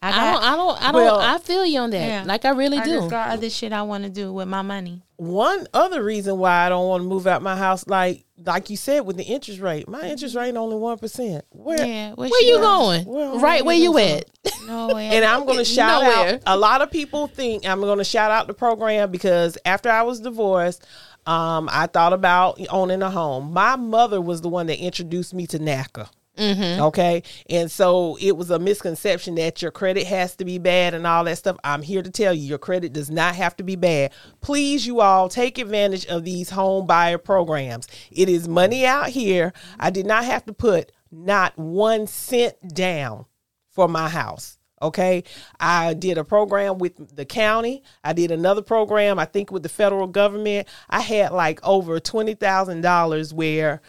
[0.02, 0.44] I I don't.
[0.44, 0.82] I don't.
[0.82, 1.04] I don't.
[1.04, 2.08] Well- I feel you on that.
[2.08, 2.24] Yeah.
[2.26, 2.92] Like I really I do.
[2.92, 5.04] just got other shit I want to do with my money.
[5.18, 8.78] One other reason why I don't want to move out my house, like like you
[8.78, 10.44] said, with the interest rate, my interest mm-hmm.
[10.44, 11.46] rate only one percent.
[11.52, 13.06] Where Yeah, where you going?
[13.06, 14.30] Well, right where you where at?
[14.68, 15.10] No way.
[15.10, 16.36] And I'm going to shout Nowhere.
[16.36, 16.42] out.
[16.48, 20.02] A lot of people think I'm going to shout out the program because after I
[20.02, 20.86] was divorced,
[21.26, 23.54] um, I thought about owning a home.
[23.54, 26.10] My mother was the one that introduced me to NACA.
[26.38, 26.82] Mm-hmm.
[26.84, 27.24] Okay.
[27.50, 31.24] And so it was a misconception that your credit has to be bad and all
[31.24, 31.58] that stuff.
[31.64, 34.12] I'm here to tell you your credit does not have to be bad.
[34.42, 37.88] Please, you all take advantage of these home buyer programs.
[38.12, 39.54] It is money out here.
[39.80, 43.26] I did not have to put not one cent down
[43.70, 44.58] for my house.
[44.86, 45.24] Okay.
[45.60, 47.84] I did a program with the county.
[48.04, 50.68] I did another program, I think, with the federal government.
[50.90, 53.82] I had like over $20,000 where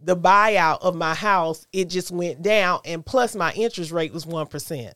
[0.00, 2.80] the buyout of my house, it just went down.
[2.84, 4.92] And plus my interest rate was 1%.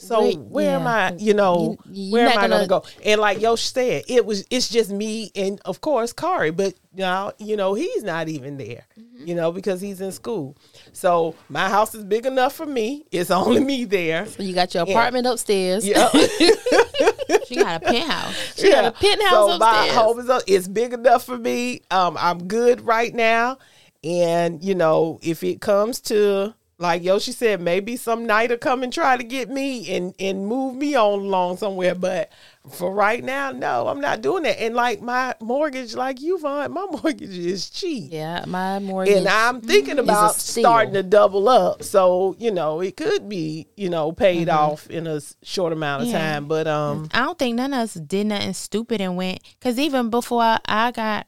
[0.00, 0.86] So Wait, where am.
[0.86, 2.88] I, you know, You- where am I going to gonna- go?
[3.04, 7.32] And like Yosh said, it was, it's just me and of course Kari, but now,
[7.38, 9.26] you know, he's not even there, Mm-hmm.
[9.26, 10.56] you know, because he's in school.
[10.92, 13.06] So my house is big enough for me.
[13.10, 14.26] It's only me there.
[14.38, 15.84] You got your apartment upstairs.
[15.84, 16.08] Yeah.
[17.46, 18.54] she got a penthouse.
[18.56, 21.80] She got a penthouse so my home is up- it's big enough for me.
[21.90, 23.58] Um, I'm good right now,
[24.04, 28.84] and you know, if it comes to like Yoshi said, maybe some night will come
[28.84, 31.94] and try to get me and and move me on along somewhere.
[31.96, 32.30] But
[32.70, 34.60] for right now, no, I'm not doing that.
[34.62, 38.12] And like my mortgage, like you, Von, my mortgage is cheap.
[38.12, 39.16] Yeah, my mortgage.
[39.16, 41.82] And I'm thinking about starting to double up.
[41.82, 46.08] So, you know, it could be, you know, paid off in a short amount of
[46.08, 46.18] Yeah.
[46.18, 46.46] time.
[46.46, 49.40] But um I don't think none of us did nothing stupid and went.
[49.58, 51.26] Because even before I got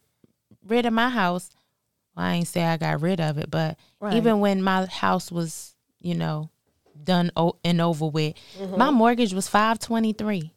[0.65, 1.51] rid of my house,
[2.17, 4.15] well, I ain't say I got rid of it, but Right.
[4.17, 6.51] even when my house was, you know,
[7.03, 8.77] done o- and over with, mm-hmm.
[8.77, 10.53] my mortgage was five twenty three.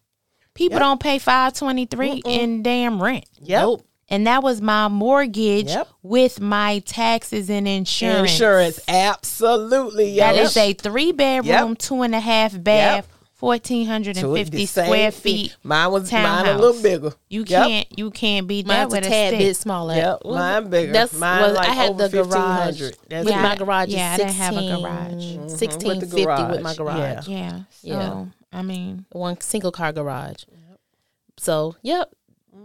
[0.54, 0.82] People Yep.
[0.82, 3.62] don't pay five twenty three in damn rent, yep.
[3.64, 3.86] Nope.
[4.10, 5.88] and that was my mortgage Yep.
[6.04, 8.32] with my taxes and insurance.
[8.32, 10.18] Insurance, absolutely.
[10.18, 10.44] That yo.
[10.44, 11.78] is a three bedroom, Yep.
[11.80, 13.08] two and a half bath,
[13.44, 15.22] fourteen hundred To and it, fifty the same square thing.
[15.22, 15.58] feet.
[15.64, 17.12] Mine was mine a little bigger.
[17.30, 17.68] You Yep.
[17.68, 19.40] can't you can't beat that Mine's a with a tad stick.
[19.40, 19.96] bit smaller.
[19.96, 20.94] Yep, Well, mine bigger.
[20.94, 22.80] That's Mine well, like I had over the garage
[23.10, 23.42] That's with it.
[23.42, 23.90] my garage.
[23.90, 25.12] Yeah, I didn't have a 16 garage.
[25.12, 27.28] Mhm, with the 1650 with my garage, garage.
[27.28, 27.58] Yeah.
[27.58, 28.26] So Yeah.
[28.54, 30.44] I mean, One single car garage.
[31.38, 32.12] So, yep.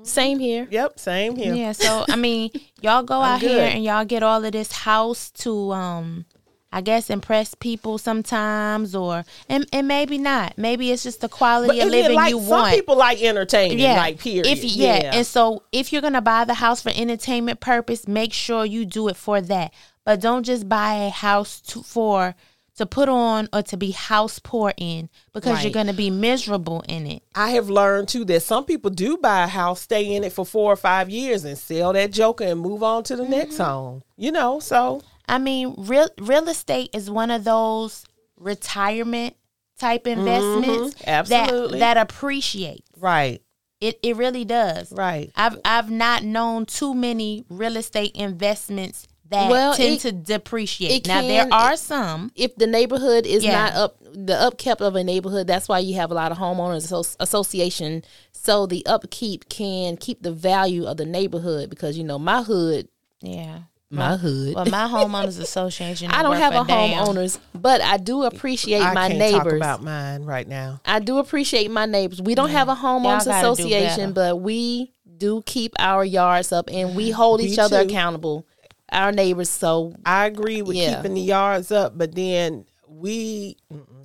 [0.04, 0.68] Same here.
[0.70, 1.54] Yep, same here.
[1.54, 1.72] yeah.
[1.72, 2.50] So I mean,
[2.80, 6.24] y'all go I'm out here and y'all get all of this house to um
[6.70, 10.58] I guess impress people sometimes or and, and maybe not.
[10.58, 12.70] Maybe it's just the quality But of living like, you some want.
[12.70, 13.96] Some people like entertaining, yeah.
[13.96, 14.46] like period.
[14.46, 15.10] If yeah.
[15.14, 19.08] and so if you're gonna buy the house for entertainment purpose, make sure you do
[19.08, 19.72] it for that.
[20.04, 22.34] But don't just buy a house to, for
[22.76, 27.06] to put on or to be house poor in because you're gonna be miserable in
[27.06, 27.22] it.
[27.34, 30.46] I have learned too that some people do buy a house, stay in it for
[30.46, 33.64] four or five years, and sell that joker and move on to the next Mm-hmm.
[33.64, 34.02] home.
[34.16, 38.04] You know, so I mean, real real estate is one of those
[38.36, 39.36] retirement
[39.78, 40.20] type mm-hmm.
[40.20, 41.78] investments absolutely.
[41.80, 42.84] that that appreciate.
[42.96, 43.42] right,
[43.80, 44.92] It it really does.
[44.92, 45.30] right.
[45.36, 51.06] I've I've not known too many real estate investments that Well, tend it- to depreciate.
[51.06, 52.32] now there are some.
[52.34, 53.52] If the neighborhood is Yeah.
[53.52, 57.14] not up, the upkept of a neighborhood, that's why you have a lot of homeowners
[57.20, 58.04] association.
[58.32, 62.88] So the upkeep can keep the value of the neighborhood because you know my hood,
[63.20, 63.58] Yeah.
[63.90, 64.54] My hood.
[64.54, 66.10] Well, my homeowners association.
[66.12, 67.04] I don't have a damn.
[67.06, 69.44] homeowners, but I do appreciate I my can't neighbors.
[69.44, 70.80] talk about mine right now.
[70.84, 72.20] I do appreciate my neighbors.
[72.20, 77.10] We don't have a homeowners association, but we do keep our yards up and we
[77.10, 77.88] hold Me each other too.
[77.88, 78.46] accountable.
[78.92, 79.50] Our neighbors.
[79.50, 80.96] So I agree with Yeah.
[80.96, 83.56] keeping the yards up, but then we.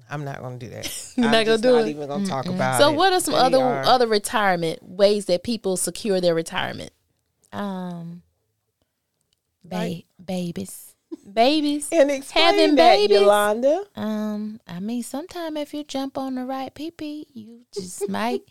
[0.09, 0.85] I'm not going to do that.
[1.17, 1.89] You're I'm not gonna just do not it?
[1.89, 2.95] even going to talk about so it.
[2.95, 6.91] what are some other are- other retirement ways that people secure their retirement?
[7.51, 8.22] Um.
[9.73, 10.05] Ba- Right.
[10.23, 10.95] babies.
[11.31, 11.89] Babies.
[11.91, 13.19] and explain having that, babies?
[13.19, 13.83] Yolanda?
[13.95, 14.59] Um.
[14.67, 18.41] I mean, sometime if you jump on the right pee you just might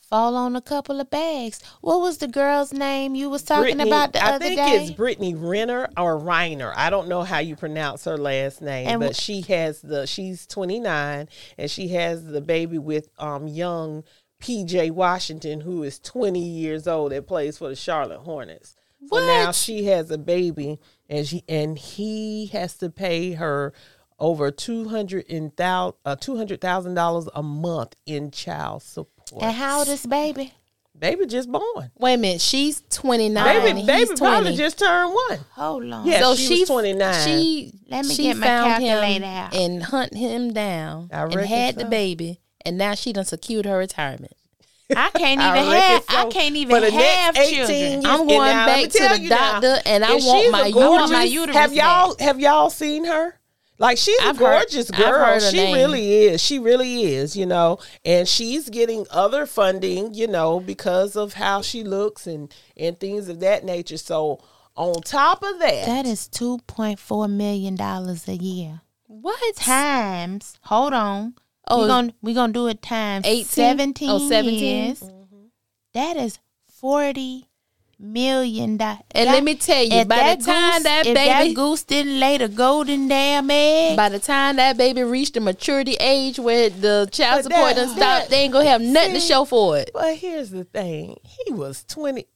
[0.00, 1.60] fall on a couple of bags.
[1.80, 4.90] What was the girl's name you was talking Brittany- about the I other think it's
[4.90, 6.72] Brittany Renner or Reiner.
[6.76, 10.06] I don't know how you pronounce her last name, And but wh- she has the
[10.06, 11.28] she's 29
[11.58, 14.02] and she has the baby with um young
[14.42, 18.74] PJ Washington who is 20 years old that plays for the Charlotte Hornets.
[19.08, 20.78] So now she has a baby
[21.08, 23.72] and she and he has to pay her
[24.18, 29.42] over two hundred and thou uh, two hundred thousand dollars a month in child support.
[29.42, 30.52] and how old is baby?
[30.96, 31.90] baby just born?
[31.98, 33.60] Wait a minute, she's twenty nine.
[33.62, 34.56] Baby, he's baby probably 20.
[34.56, 35.38] just turned one.
[35.52, 36.06] Hold on.
[36.06, 37.24] Yeah, so she was 29.
[37.26, 39.54] She Let me she get my found him calculator out.
[39.54, 43.66] and hunt him down I and reckon had the baby, and now she done secured
[43.66, 44.34] her retirement.
[44.94, 46.04] I can't even reckon have.
[46.10, 46.16] so.
[46.16, 47.78] I can't even For the next have 18 children.
[47.78, 50.66] years- I'm going now, back to the you now, doctor, and I want my a
[50.68, 50.84] uterus.
[50.88, 52.20] want my uterus Have y'all back.
[52.26, 53.38] have y'all seen her?
[53.78, 55.08] Like she's I've a heard- gorgeous I've girl.
[55.24, 55.74] heard her She name.
[55.74, 56.40] really is.
[56.40, 57.36] She really is.
[57.36, 60.14] You know, and she's getting other funding.
[60.14, 63.96] You know, because of how she looks and and things of that nature.
[63.98, 64.38] So
[64.76, 68.82] on top of that, That is two point four million dollars a year.
[69.06, 69.56] What?
[69.56, 70.56] Times.
[70.62, 71.34] Hold on.
[71.68, 73.44] Oh, we're gonna we gonna do it times 18?
[73.44, 74.10] seventeen.
[74.10, 74.58] Oh, 17?
[74.58, 75.00] years.
[75.00, 75.44] Mm-hmm.
[75.94, 76.38] That is
[76.80, 77.48] forty
[77.98, 78.98] million dollars.
[79.12, 82.36] And let me tell you, by the time that if baby, that goose didn't lay
[82.38, 87.08] the golden damn egg, by the time that baby reached the maturity age where the
[87.12, 89.90] child support that- done stopped, that- they ain't gonna have nothing to show for it.
[89.94, 92.26] but here's the thing: he was 20,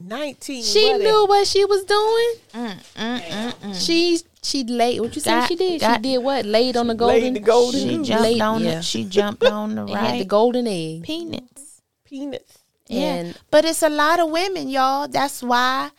[0.00, 0.62] 19.
[0.62, 2.34] She what knew what she was doing.
[2.54, 5.00] Mm, She she laid.
[5.00, 5.80] What you say she did?
[5.80, 6.44] got- she did what?
[6.44, 7.20] Laid on the golden.
[7.22, 8.74] Laid the golden she jumped Laid- on yeah.
[8.76, 11.02] the she jumped on the and had the golden egg.
[11.04, 11.80] peanuts.
[12.04, 12.58] peanuts.
[12.90, 15.08] And yeah, but it's a lot of women, y'all.
[15.08, 15.90] That's why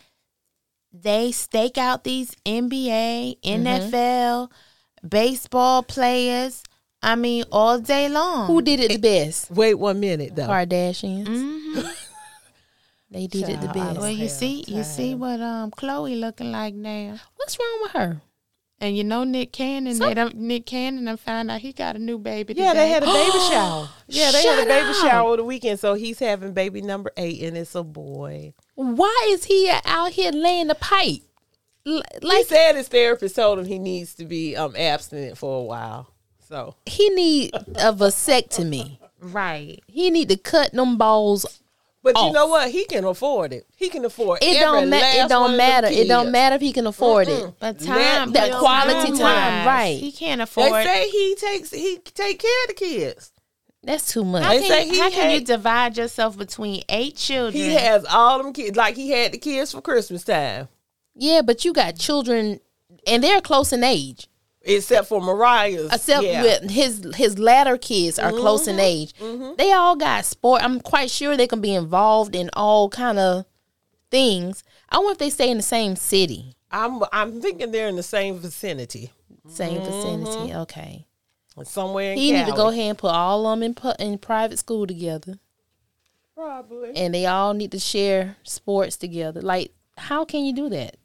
[0.92, 3.66] they stake out these NBA, Mm-hmm.
[3.66, 4.50] NFL,
[5.08, 6.62] baseball players.
[7.02, 8.46] I mean, all day long.
[8.46, 9.50] who did it the best?
[9.50, 10.46] Wait one minute though.
[10.48, 11.26] Kardashians.
[11.26, 11.92] Mhm.
[13.10, 14.00] They did it the Child, best.
[14.00, 17.18] Well, you see, you see what um Chloe looking like now.
[17.36, 18.20] What's wrong with her?
[18.78, 21.96] And you know Nick Cannon, So- they don't, Nick Cannon done found out he got
[21.96, 22.52] a new baby.
[22.54, 23.88] Yeah, they had a baby shower.
[24.06, 24.94] Yeah, they had a baby up.
[24.96, 25.80] shower over the weekend.
[25.80, 28.52] So he's having baby number eight, and it's a boy.
[28.74, 31.22] Why is he out here laying the pipe?
[31.86, 35.62] L- He said his therapist told him he needs to be um abstinent for a
[35.62, 36.12] while.
[36.46, 38.98] So he need a vasectomy.
[39.20, 39.82] right.
[39.86, 41.60] He need to cut them balls.
[42.14, 42.70] But you know what?
[42.70, 43.66] He can afford it.
[43.76, 45.88] He can afford It every don't ma- last It don't matter.
[45.88, 47.52] It don't matter if he can afford it.
[47.58, 49.98] But time, that quality time, time-wise, right.
[49.98, 50.72] He can't afford.
[50.72, 53.32] They say he takes he take care of the kids.
[53.82, 54.48] That's too How much.
[54.48, 57.54] They can, say you, he how can you divide yourself between eight children?
[57.54, 58.76] He has all them kids.
[58.76, 60.68] Like he had the kids for Christmas time,
[61.14, 62.60] Yeah, but you got children,
[63.06, 64.28] and they're close in age.
[64.66, 65.92] Except for Mariah's.
[65.92, 66.42] Except yeah.
[66.42, 68.84] with his his latter kids are close in mm-hmm.
[68.84, 69.14] age.
[69.14, 69.54] Mm-hmm.
[69.56, 70.62] They all got sport.
[70.62, 73.46] I'm quite sure they can be involved in all kind of
[74.10, 74.64] things.
[74.88, 78.02] I wonder if they stay in the same city, I'm I'm thinking they're in the
[78.02, 79.12] same vicinity,
[79.48, 80.24] same mm-hmm.
[80.24, 80.54] vicinity.
[80.54, 81.06] Okay,
[81.64, 84.18] somewhere in he need to go ahead and put all of them in pu- in
[84.18, 85.38] private school together,
[86.34, 86.94] Probably.
[86.96, 89.40] and they all need to share sports together.
[89.40, 90.96] Like, how can you do that?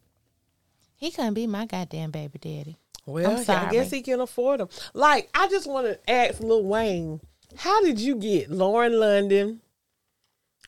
[0.95, 2.77] He couldn't be my goddamn baby daddy.
[3.05, 4.69] Well, I'm I guess he can afford them.
[4.93, 7.19] Like, I just want to ask Lil Wayne,
[7.57, 9.61] how did you get Lauren London?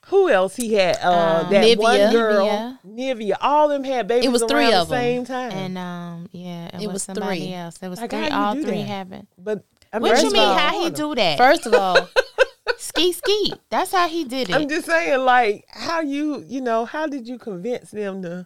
[0.07, 0.97] Who else he had?
[1.01, 3.37] Uh, Um, that one girl, Nivea.
[3.39, 4.25] All them had babies.
[4.25, 5.01] It was three around of the 'em.
[5.01, 5.51] same time.
[5.51, 7.53] And um, yeah, it, It was, was somebody three.
[7.53, 7.77] else.
[7.81, 8.27] It was Like, three.
[8.27, 8.87] All do three that?
[8.87, 9.27] having.
[9.37, 9.63] but
[9.93, 10.41] I What you mean?
[10.41, 11.37] all- How he do that?
[11.37, 12.09] First of all,
[12.77, 13.53] ski ski.
[13.69, 14.55] That's how he did it.
[14.55, 18.45] I'm just saying, like, how you, you know, how did you convince them to?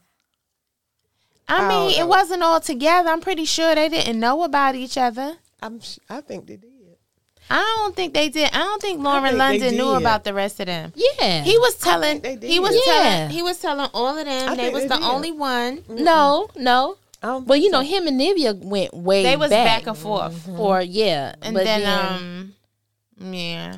[1.50, 2.08] I I mean, don't it know.
[2.08, 3.10] wasn't all together.
[3.10, 5.38] I'm pretty sure they didn't know about each other.
[5.62, 5.80] I'm,
[6.10, 6.72] I think they did.
[7.50, 8.50] I don't think they did.
[8.52, 10.92] I don't think Lauren think London knew about the rest of them.
[10.96, 12.20] yeah, He was telling.
[12.20, 12.50] they did.
[12.50, 12.94] He was Yeah.
[12.94, 13.30] telling.
[13.30, 14.50] He was telling all of them.
[14.50, 15.04] I they was they the did.
[15.06, 15.84] only one.
[15.88, 16.98] no, no.
[17.24, 17.88] I Well, think you know, so.
[17.88, 20.38] him and Nivea went way They was back, back, and forth.
[20.58, 22.54] for yeah, And but then, then,
[23.20, 23.78] um, yeah.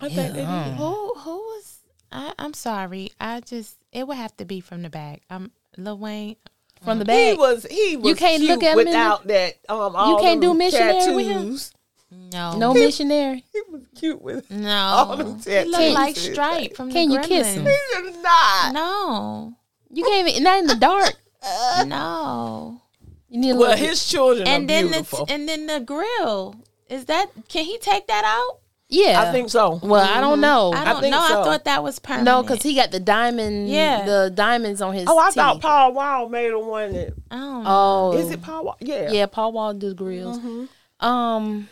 [0.00, 0.74] I think they did.
[0.76, 1.78] Who who was?
[2.12, 3.12] I, I'm sorry.
[3.18, 5.22] I just it would have to be from the back.
[5.30, 6.36] I'm Lil Wayne.
[6.84, 9.54] From the He was he was can't cute look at him in the- without that
[9.68, 11.42] um all can't do missionary with him?
[11.42, 11.72] tattoos.
[12.10, 13.44] No, no missionary.
[13.52, 14.70] He was cute with no.
[14.70, 17.64] all them he looked like Stripe from Can the you kiss him?
[17.64, 18.02] Gremlins.
[18.02, 18.72] He is not.
[18.72, 19.52] No,
[19.90, 21.14] You can't even not in the dark.
[21.86, 22.80] no.
[23.28, 23.86] You need a Well, little.
[23.86, 25.26] his children And are then beautiful.
[25.26, 26.56] the and then the grill
[26.88, 27.26] is that?
[27.48, 28.60] Can he take that out?
[28.88, 29.80] Yeah, I think so.
[29.82, 30.72] Well, I don't know.
[30.72, 31.26] I don't think know.
[31.28, 31.40] so.
[31.40, 32.24] I thought that was permanent.
[32.24, 33.68] no, because he got the diamond.
[33.68, 34.04] Yeah.
[34.04, 35.06] the diamonds on his.
[35.08, 35.34] Oh, I teeth.
[35.34, 37.70] thought Paul Wall made a one that I don't know.
[37.70, 38.76] Oh, is it Paul Wall?
[38.80, 39.10] Yeah.
[39.10, 40.38] Yeah, Paul Wall does grills.
[40.38, 41.06] Mm-hmm.
[41.06, 41.68] Um,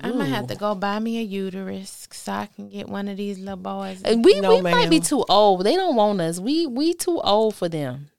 [0.00, 3.16] I'm gonna have to go buy me a uterus so I can get one of
[3.16, 4.02] these little boys.
[4.02, 5.64] And we No, we might be too old.
[5.64, 6.40] They don't want us.
[6.40, 8.10] We we too old for them.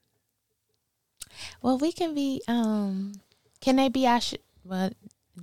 [1.60, 2.40] Well, we can be.
[2.48, 3.12] Um,
[3.60, 4.40] can they be I should.
[4.64, 4.90] well,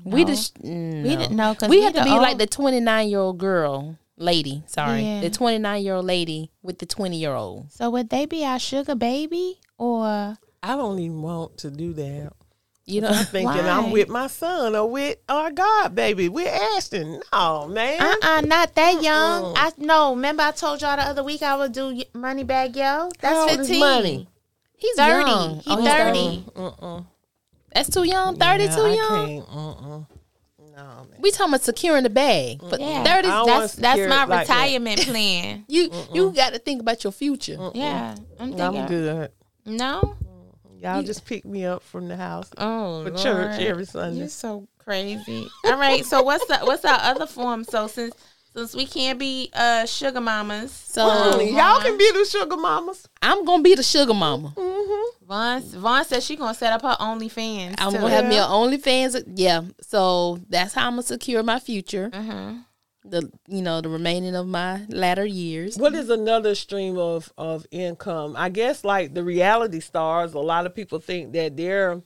[0.04, 1.04] We just no.
[1.10, 4.64] We didn't know because we have to be like the 29 year old girl lady
[4.68, 5.22] sorry Yeah.
[5.22, 8.60] the 29 year old lady with the 20 year old So would they be our
[8.60, 10.38] sugar baby or?
[10.64, 12.32] I don't even want to do that.
[12.86, 16.30] you know I'm thinking I'm with my son or with our God baby.
[16.30, 17.22] We're Ashton.
[17.34, 18.00] No, man.
[18.02, 19.54] Uh uh not that young.
[19.58, 20.12] I no.
[20.16, 23.10] Remember I told y'all the other week I would do Moneybagg Yo.
[23.20, 23.80] That's How old is fifteen.
[23.80, 24.28] Money?
[24.78, 25.30] he's 30.
[25.30, 25.56] young.
[25.60, 26.46] He Oh, he's 30.
[26.56, 27.02] Uh-uh.
[27.74, 29.50] That's too young 30 Yeah, too I young can't.
[29.50, 30.00] Uh-uh.
[30.74, 31.20] No, man.
[31.20, 33.04] we talking about securing the bag but Yeah.
[33.04, 34.64] 30 That's that's my it like that.
[34.64, 35.66] retirement plan.
[35.70, 38.62] you you got to think about your future Yeah, I'm thinking.
[38.82, 39.32] I'm good.
[39.66, 40.16] No.
[40.80, 43.62] Y'all just pick me up from the house Oh, for church Lord.
[43.62, 44.18] every Sunday.
[44.20, 45.48] You're so crazy.
[45.66, 46.04] All right.
[46.04, 47.64] So what's the what's our other form?
[47.66, 48.16] So since
[48.54, 53.08] since we can't be uh sugar mamas, so Honey, y'all can be the sugar mamas.
[53.22, 54.54] i'm gonna be the sugar mama
[55.28, 57.76] Von Von said she gonna set up her OnlyFans.
[57.78, 58.00] i'm too.
[58.00, 62.66] gonna have me an onlyfans yeah so that's how i'm gonna secure my future Mhm.
[63.06, 67.66] the you know the remaining of my latter years What is another stream of of
[67.72, 68.36] income?
[68.38, 70.34] I guess like the reality stars.
[70.36, 72.02] A lot of people think that they're,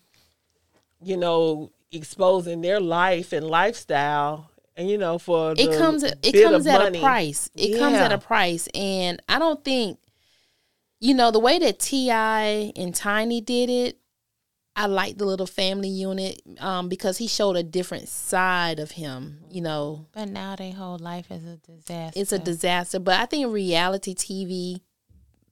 [1.03, 6.21] you know, exposing their life and lifestyle, and you know, for it the comes it
[6.21, 6.99] bit comes at money.
[6.99, 7.49] a price.
[7.55, 9.99] It comes at a price, and I don't think,
[10.99, 12.73] you know, the way that T.I.
[12.75, 13.97] and Tiny did it.
[14.77, 19.39] I like the little family unit um, because he showed a different side of him.
[19.49, 22.19] You know, But now their whole life is a disaster.
[22.19, 24.81] it's a disaster, but I think reality TV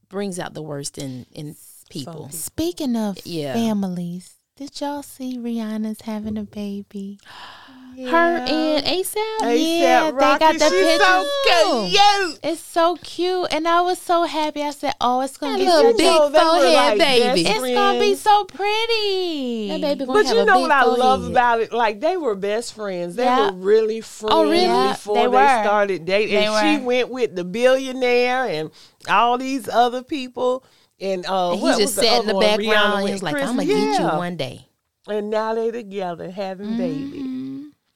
[0.09, 1.55] brings out the worst in in
[1.89, 2.29] people.
[2.31, 3.53] Speaking of Yeah.
[3.53, 7.17] families, did y'all see Rihanna's having a baby?
[8.09, 9.15] Her and ASAP.
[9.41, 11.91] ASAP Yeah, they got Rocky, the she's so pictures.
[11.91, 12.39] cute.
[12.43, 14.61] It's so cute, and I was so happy.
[14.63, 16.73] I said, "Oh, it's gonna That be little such big a, know, they were forehead
[16.73, 17.43] like baby.
[17.43, 20.61] best it's gonna be so pretty." That baby gonna But have you a know big
[20.61, 21.31] what I love forehead.
[21.31, 21.73] about it?
[21.73, 23.15] Like they were best friends.
[23.15, 23.51] They Yeah.
[23.51, 24.61] were really friends Oh, really?
[24.63, 26.35] Yeah, before they they, started dating.
[26.35, 28.71] They and she went with the billionaire and
[29.09, 30.63] all these other people.
[31.01, 32.43] And uh, And he what just was sat in the one?
[32.45, 33.03] Background.
[33.03, 34.67] with He was like, "I'm gonna get you one day."
[35.07, 37.42] And now they're together having babies.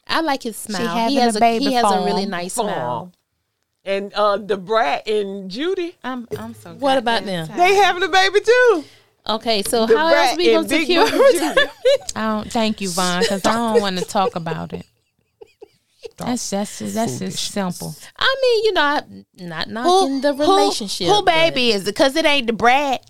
[0.09, 0.87] I like his smile.
[0.87, 2.67] having He has a a, baby he has a really nice Form.
[2.69, 3.11] smile.
[3.85, 6.73] And uh, Da Brat and Judy, I'm, I'm so.
[6.73, 7.47] What about them?
[7.47, 7.59] tired.
[7.59, 8.83] they having a baby too.
[9.29, 11.69] Okay, so The how else brat we gonna and secure Booty retirement?
[12.15, 12.51] I don't.
[12.51, 14.85] Thank you, Von, because I don't want to talk about it.
[16.17, 17.93] That's that's just, that's just simple.
[18.17, 21.07] I mean, you know, I'm not knocking the relationship.
[21.07, 21.85] Who, who baby is it?
[21.93, 23.01] Because it ain't the Brad.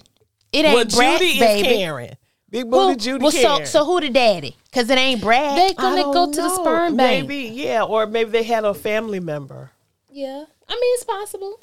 [0.51, 1.67] It ain't Well, Brad's Judy baby.
[1.69, 2.17] is Karen.
[2.61, 4.55] Big booty Who, Judy well, so so who the daddy?
[4.65, 5.57] Because it ain't Brad.
[5.57, 6.55] They I gonna don't go to the know.
[6.55, 7.27] sperm bank.
[7.27, 9.71] Maybe, yeah, or maybe they had a family member.
[10.11, 11.59] Yeah, I mean, it's possible.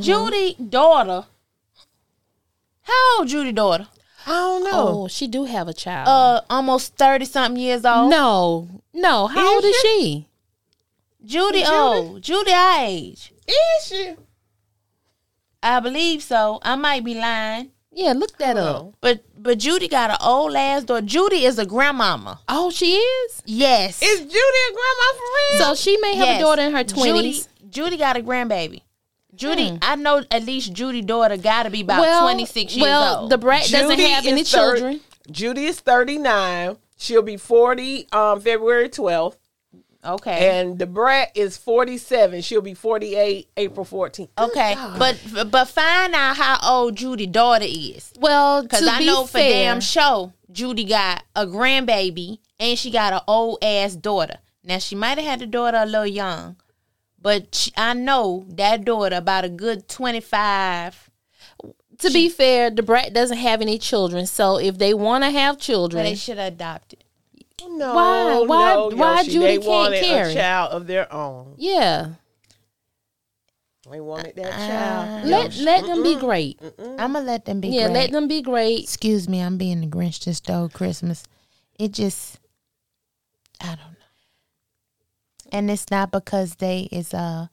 [0.00, 1.24] Judy daughter.
[2.82, 3.88] How old Judy daughter?
[4.26, 4.88] I don't know.
[5.04, 6.08] Oh, she do have a child.
[6.08, 8.10] Uh, almost thirty something years old.
[8.10, 9.26] no, no.
[9.28, 10.28] How Is old is she?
[11.24, 11.70] Judy, Judy?
[11.70, 12.22] old.
[12.22, 13.32] Judy our age.
[13.48, 14.14] Is she?
[15.62, 16.58] I believe so.
[16.62, 18.94] I might be lying, Yeah, look that up.
[19.00, 21.06] but but Judy got an old ass daughter.
[21.06, 22.40] Judy is a grandmama.
[22.48, 23.42] Oh, she is.
[23.46, 24.02] Yes.
[24.02, 25.24] Is Judy a grandma for
[25.56, 25.58] real?
[25.64, 26.38] So she may have Yes.
[26.40, 27.48] a daughter in her twenties.
[27.70, 28.82] Judy got a grandbaby.
[29.34, 29.76] Judy, Hmm.
[29.82, 33.20] I know at least Judy daughter got to be about well, twenty six years well,
[33.22, 33.30] old.
[33.30, 35.00] Da Brat doesn't Judy have any is thir- children.
[35.30, 36.76] Judy is 39.
[36.98, 39.36] She'll be 40 um February 12th.
[40.06, 42.40] Okay, And Da Brat is 47.
[42.42, 44.28] She'll be 48 April 14th.
[44.38, 49.26] okay, but but find out how old Judy daughter is, Well, because I be know
[49.26, 54.38] for damn sure Judy got a grandbaby and she got an old ass daughter.
[54.62, 56.56] Now she might have had the daughter a little young,
[57.20, 61.10] but she, I know that daughter about a good twenty five.
[61.98, 64.26] to be fair, Da Brat doesn't have any children.
[64.26, 67.04] So if they want to have children, they should adopt adopted.
[67.64, 68.38] No, Why?
[68.46, 70.30] Why- no, why Yoshi, Judy they can't wanted carry?
[70.30, 71.54] a child of their own.
[71.56, 72.08] yeah,
[73.90, 75.26] They wanted that Uh, child.
[75.28, 75.62] let Yoshi.
[75.64, 76.60] let them be great.
[76.78, 77.68] I'm gonna let them be.
[77.68, 77.92] Yeah, great.
[77.94, 78.82] let them be great.
[78.82, 81.22] excuse me, I'm being the Grinch this stole Christmas.
[81.78, 82.38] It just,
[83.60, 85.50] I don't know.
[85.52, 87.46] And it's not because they is uh,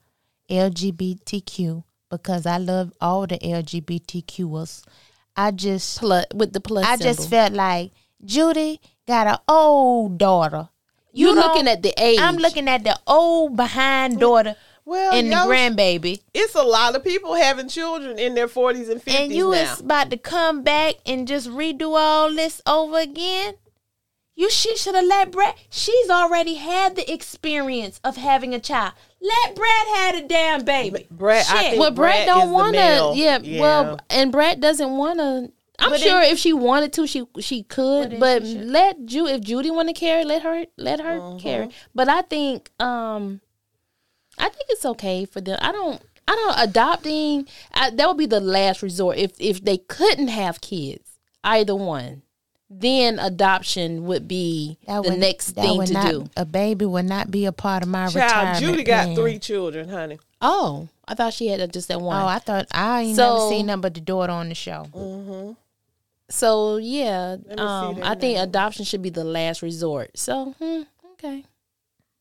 [0.49, 4.84] LGBTQ, because I love all the LGBTQs.
[5.36, 7.91] I just, Plus, with the plus, I just felt like
[8.24, 10.70] Judy got an old daughter.
[11.12, 12.20] you You looking at the age.
[12.20, 16.22] I'm looking at the old behind daughter Well, and the grandbaby.
[16.34, 19.74] it's a lot of people having children in their 40s and 50s and you now.
[19.74, 23.56] is about to come back and just redo all this over again.
[24.36, 25.54] You she should have let Brad.
[25.70, 28.93] She's already had the experience of having a child.
[29.22, 31.06] Let Brad had a damn baby.
[31.12, 31.70] Brad, I Shit.
[31.72, 33.12] think Well, Brad Brad don't want to.
[33.16, 33.62] Yeah, Yeah.
[33.62, 35.51] Well, and Brad doesn't want to.
[35.80, 38.11] I'm But sure then- if she wanted to, she she could.
[38.11, 41.38] then but she let Ju if Judy want to carry, let her let her Uh-huh.
[41.39, 41.69] carry.
[41.95, 43.41] But I think um,
[44.38, 45.57] I think it's okay for them.
[45.61, 46.01] I don't.
[46.26, 47.47] I don't adopting.
[47.74, 52.21] I, that would be the last resort if if they couldn't have kids, either one.
[52.69, 56.26] Then adoption would be That the would- next that thing to not, do.
[56.38, 58.59] A baby would not be a part of my Child, retirement.
[58.65, 59.15] Judy got plan.
[59.15, 60.17] three children, honey.
[60.41, 62.19] Oh, I thought she had just that one.
[62.19, 65.55] Oh, I thought I ain't So- never seen nothing but the daughter on the show.
[66.30, 70.17] So yeah, um, I think adoption should be the last resort.
[70.17, 70.82] So hmm,
[71.13, 71.43] okay,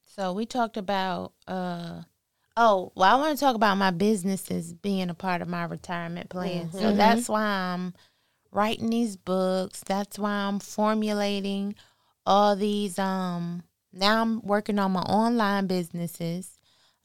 [0.07, 2.03] So we talked about uh
[2.57, 6.28] oh, well I want to talk about my businesses being a part of my retirement
[6.30, 6.70] plan.
[6.72, 7.94] So that's why I'm
[8.50, 9.82] writing these books.
[9.86, 11.74] That's why I'm formulating
[12.26, 16.59] all these um now I'm working on my online businesses.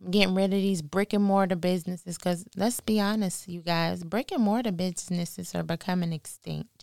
[0.04, 4.04] I'm getting rid of these brick and mortar businesses cuz let's be honest you guys,
[4.04, 6.77] brick and mortar businesses are becoming extinct.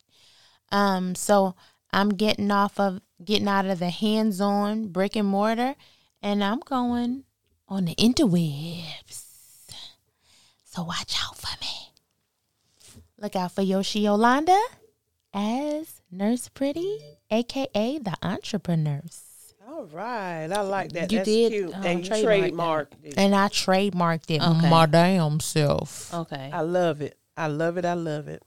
[0.75, 1.55] Um, so
[1.93, 5.77] I'm getting off of getting out of the hands-on brick and mortar,
[6.21, 7.23] and I'm going
[7.69, 9.23] on the interwebs.
[10.65, 11.93] So watch out for me.
[13.21, 14.61] Look out for Yoshi Yolanda
[15.33, 16.99] as Nurse Pretty,
[17.31, 19.21] aka the Entrepreneurs.
[19.69, 21.13] All right, I like that.
[21.13, 21.75] You That's did, cute.
[21.75, 23.15] um, and you trademark trademarked it.
[23.17, 24.69] And I trademarked it Okay.
[24.71, 26.13] my damn self.
[26.13, 26.51] okay.
[26.53, 27.17] I love it.
[27.37, 27.85] I love it.
[27.85, 28.43] I love it.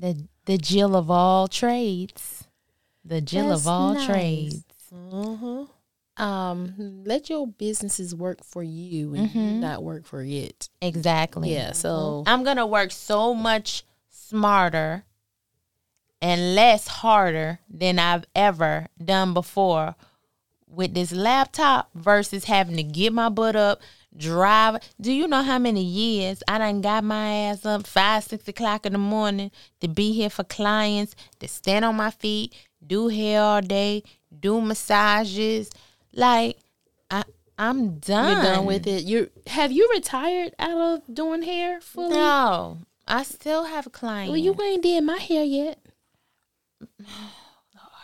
[0.00, 2.44] The the Jill of all trades.
[3.04, 4.06] The Jill That's of all nice.
[4.06, 4.64] trades.
[4.92, 6.22] Mm-hmm.
[6.22, 9.60] Um, let your businesses work for you and you mm-hmm.
[9.60, 10.68] not work for it.
[10.82, 11.52] Exactly.
[11.52, 11.72] Yeah.
[11.72, 12.28] So mm-hmm.
[12.28, 15.04] I'm gonna work so much smarter
[16.20, 19.94] and less harder than I've ever done before
[20.66, 23.80] with this laptop versus having to get my butt up,
[24.16, 24.78] drive.
[25.00, 28.86] Do you know how many years I done got my ass up five, six o'clock
[28.86, 29.50] in the morning
[29.80, 32.54] to be here for clients, to stand on my feet,
[32.84, 34.02] do hair all day,
[34.38, 35.70] do massages.
[36.12, 36.58] Like
[37.10, 37.24] I
[37.58, 38.32] I'm done.
[38.32, 39.04] you're done with it.
[39.04, 42.16] You have you retired out of doing hair fully?
[42.16, 42.78] No.
[43.06, 44.30] I still have clients.
[44.30, 45.78] Well, you ain't did my hair yet.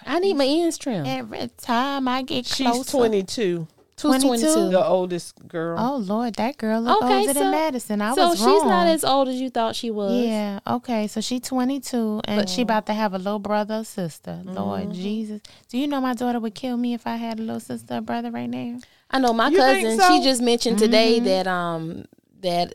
[0.09, 1.07] I need my ends trimmed.
[1.07, 2.96] Every time I get She's closer.
[2.98, 3.66] 22,
[4.03, 4.47] Who's 22?
[4.53, 4.70] 22?
[4.72, 5.76] the oldest girl.
[5.78, 8.03] Oh Lord, that girl look Okay, older so- than Madison.
[8.03, 10.22] I so was she's not as old as you thought she was.
[10.26, 10.61] yeah.
[10.66, 11.07] Okay.
[11.07, 14.40] So she's 22 and she about to have a little brother or sister.
[14.44, 14.92] Lord Mm-hmm.
[14.92, 15.40] Jesus.
[15.70, 18.01] Do you know my daughter would kill me if I had a little sister or
[18.03, 18.78] brother right now?
[19.11, 19.99] I know my You cousin.
[19.99, 20.09] so?
[20.09, 22.05] She just mentioned today that um
[22.40, 22.74] that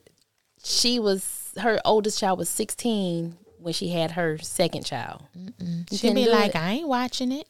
[0.63, 5.22] she was her oldest child was 16 when she had her second child.
[5.91, 6.55] She'd be like, it?
[6.55, 7.47] I ain't watching it.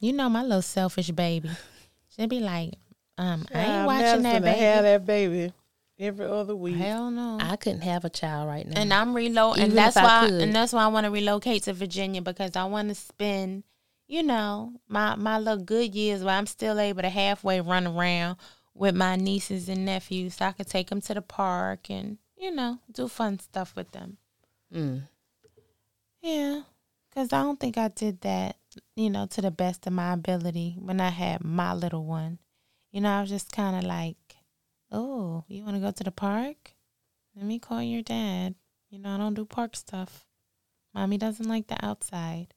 [0.00, 1.48] You know my little selfish baby.
[2.14, 2.74] She'd be like,
[3.18, 5.52] um, I ain't Child, watching that Madison to have that baby
[5.98, 6.76] every other week.
[6.76, 7.38] Hell no.
[7.40, 8.80] I couldn't have a child right now.
[8.80, 10.40] and I'm reload, and that's why, could.
[10.42, 13.64] and that's why I want to relocate to Virginia because I want to spend,
[14.06, 18.36] you know, my my little good years where I'm still able to halfway run around
[18.74, 22.50] with my nieces and nephews, so I could take them to the park and you
[22.50, 24.18] know do fun stuff with them.
[24.74, 25.02] Mm.
[26.20, 26.62] Yeah,
[27.08, 28.56] because I don't think I did that,
[28.94, 32.38] you know, to the best of my ability when I had my little one.
[32.96, 34.16] You know, I was just kind of like,
[34.90, 36.72] oh, you want to go to the park?
[37.36, 38.54] Let me call your dad.
[38.88, 40.24] You know, I don't do park stuff.
[40.94, 42.54] Mommy doesn't like the outside.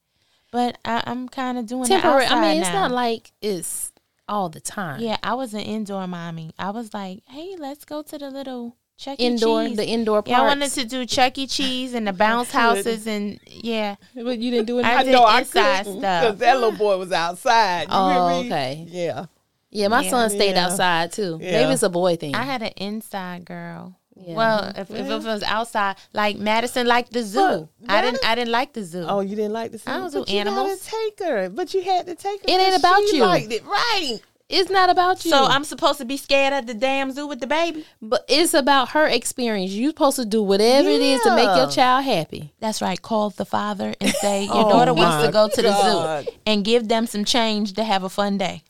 [0.50, 2.26] But I, I'm kind of doing Temporary.
[2.26, 2.88] I mean, it's now.
[2.88, 3.92] not like it's
[4.30, 5.02] all the time.
[5.02, 6.54] Yeah, I was an indoor mommy.
[6.58, 9.20] I was like, hey, let's go to the little Chuck.
[9.20, 9.76] Indoor, Cheese.
[9.76, 10.30] the indoor parks.
[10.30, 11.48] yeah, I wanted to do Chuck E.
[11.48, 13.98] Cheese and the bounce houses and yeah.
[14.16, 14.86] But you didn't do it.
[14.86, 15.80] I I did know I stuff.
[15.84, 17.90] because that little boy was outside.
[17.90, 18.86] You Oh, okay.
[18.88, 19.26] Yeah.
[19.72, 20.10] Yeah, my Yeah.
[20.10, 20.66] son stayed Yeah.
[20.66, 21.38] outside too.
[21.42, 21.52] Yeah.
[21.62, 22.36] Maybe it's a boy thing.
[22.36, 23.96] I had an inside girl.
[24.22, 24.36] Yeah.
[24.36, 27.40] Well, if, if it was outside, like Madison liked the zoo.
[27.40, 28.20] Look, I didn't.
[28.26, 29.06] I didn't like the zoo.
[29.08, 29.90] Oh, you didn't like the zoo.
[29.90, 30.68] I don't but do you animals.
[30.86, 32.46] gotta take her, but you had to take her.
[32.50, 33.24] It ain't about she you.
[33.24, 33.64] Liked it.
[33.66, 34.20] Right.
[34.50, 35.32] it's not about you.
[35.32, 37.86] so I'm supposed to be scared at the damn zoo with the baby.
[38.02, 39.72] but it's about her experience.
[39.72, 42.52] You're supposed to do whatever it is to make your child happy.
[42.60, 43.02] That's right.
[43.02, 46.66] Call the father and say your Oh daughter wants to go to the zoo and
[46.66, 48.64] give them some change to have a fun day.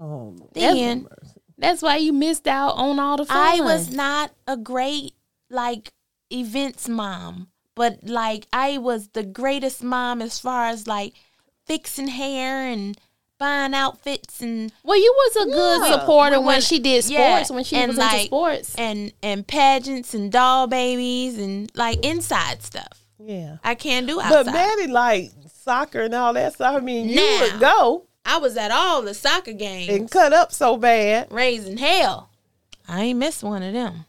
[0.00, 1.06] Oh, Then
[1.56, 3.36] That's why you missed out on all the fun.
[3.36, 5.12] I was not a great
[5.50, 5.92] like
[6.30, 11.14] events mom, but like I was the greatest mom as far as like
[11.66, 12.96] fixing hair and
[13.38, 15.98] buying outfits and Well, you was a good Yeah.
[16.00, 17.10] supporter When- when, she did sports.
[17.50, 18.74] yeah, when she and was like- into sports.
[18.76, 23.04] and and pageants and doll babies and like inside stuff.
[23.24, 23.56] yeah.
[23.64, 24.52] I can't do outside But.
[24.54, 25.30] Maddie like
[25.62, 26.76] soccer and all that stuff.
[26.76, 27.40] I mean, you Now.
[27.42, 31.28] would go I was at all the soccer games, and cut up so bad.
[31.32, 32.28] raising hell.
[32.86, 34.04] I ain't missed one of them.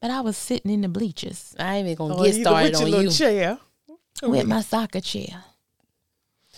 [0.00, 2.88] But I was sitting in the bleachers I ain't even gonna Oh, get started with
[2.90, 3.10] your on you.
[3.10, 3.58] chair.
[4.22, 5.44] with my soccer chair.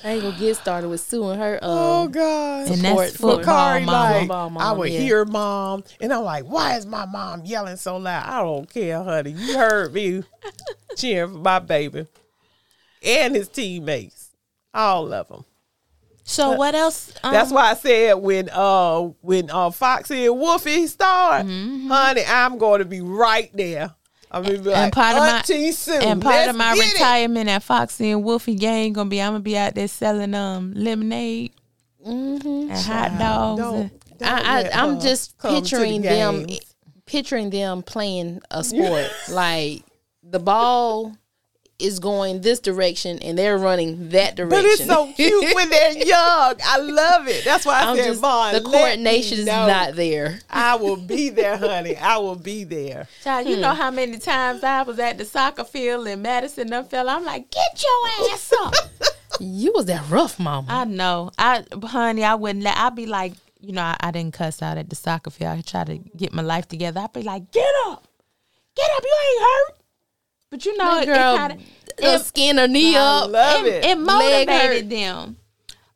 [0.02, 1.58] I ain't gonna get started with Sue and her.
[1.62, 2.68] Oh Um, God.
[2.68, 3.94] And that's Support for football, Kari, mom.
[3.94, 5.00] like, Football mom, I would yeah.
[5.00, 8.26] hear mom, and I'm like, why is my mom yelling so loud?
[8.26, 9.32] I don't care, honey.
[9.32, 10.22] You heard me
[10.96, 12.06] cheering for my baby
[13.02, 14.30] and his teammates,
[14.72, 15.44] all of them.
[16.30, 17.12] So what else?
[17.24, 21.88] Um, That's why I said when uh when uh Foxy and Wolfie start, Mm-hmm.
[21.88, 23.94] honey, I'm going to be right there.
[24.30, 26.74] I'm gonna be like, and part of my Auntie Sue, and part let's of my
[26.76, 29.88] get it." retirement at Foxy and Wolfie gang gonna be I'm gonna be out there
[29.88, 31.50] selling um lemonade
[32.04, 33.60] and hot dogs.
[33.60, 36.46] Don't, don't I, I, I'm just come to the picturing them,
[37.06, 39.10] picturing them playing a sport.
[39.30, 39.82] like
[40.22, 41.16] the ball
[41.80, 44.62] is going this direction and they're running that direction.
[44.62, 46.54] But it's so cute when they're young.
[46.64, 47.44] I love it.
[47.44, 50.40] That's why I I'm said, just, Von, the coordination is not there.
[50.50, 51.96] I will be there, honey.
[51.96, 53.08] I will be there.
[53.24, 56.84] Child, you know how many times I was at the soccer field in Madison, them
[56.84, 57.14] fella.
[57.16, 58.74] I'm like, get your ass up.
[59.38, 60.66] You was that rough, mama.
[60.68, 61.30] I know.
[61.38, 62.76] I, honey, I wouldn't let.
[62.76, 65.56] I'd be like, you know, I, I didn't cuss out at the soccer field.
[65.56, 67.00] I try to get my life together.
[67.00, 68.06] I'd be like, get up,
[68.74, 69.02] get up.
[69.02, 69.79] You ain't hurt.
[70.50, 71.62] But you know, girl, it kind
[72.02, 73.30] of skin her knee I up.
[73.30, 73.84] love it, it.
[73.84, 75.36] it motivated them.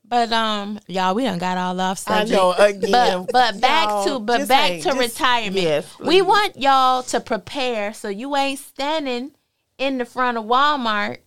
[0.07, 2.91] But um, y'all, we done got all off I know again.
[2.91, 5.57] But but back to but back to just- retirement.
[5.57, 9.33] yes, we want y'all to prepare so you ain't standing
[9.79, 11.19] in the front of Walmart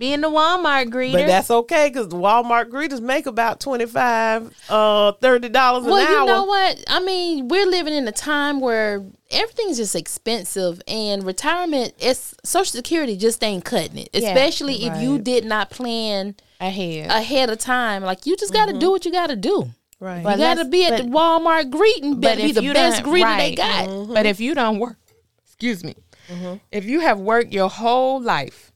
[0.00, 1.12] being the Walmart greeter.
[1.12, 5.82] But that's okay because the Walmart greeters make about 25 uh $30 an hour.
[5.82, 6.82] Well, you know what?
[6.88, 12.72] I mean, we're living in a time where everything's just expensive, and retirement, it's Social
[12.72, 14.08] Security just ain't cutting it.
[14.12, 17.10] Yeah, Especially if you did not plan ahead.
[17.10, 18.02] ahead of time.
[18.02, 18.80] Like you just got to mm-hmm.
[18.80, 19.70] do what you got to do.
[20.00, 20.24] Right.
[20.24, 22.20] But You got to be at but- the Walmart greeting.
[22.20, 23.56] Better be the best done- greeter they right.
[23.56, 23.88] got.
[23.88, 24.14] Mm-hmm.
[24.14, 24.96] But if you don't work,
[25.44, 25.94] excuse me,
[26.28, 26.54] mm-hmm.
[26.72, 28.69] if you have worked your whole life,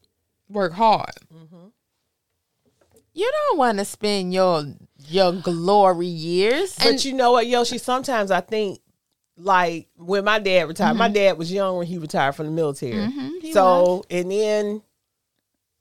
[0.49, 1.11] work hard,
[3.13, 4.65] you don't want to spend your
[5.09, 6.77] your glory years.
[6.79, 7.79] But you know what, Yoshi?
[7.79, 8.81] Sometimes I think,
[9.37, 11.15] like when my dad retired, my Mm-hmm.
[11.15, 13.13] dad was young when he retired from the military.
[13.53, 14.83] so, and then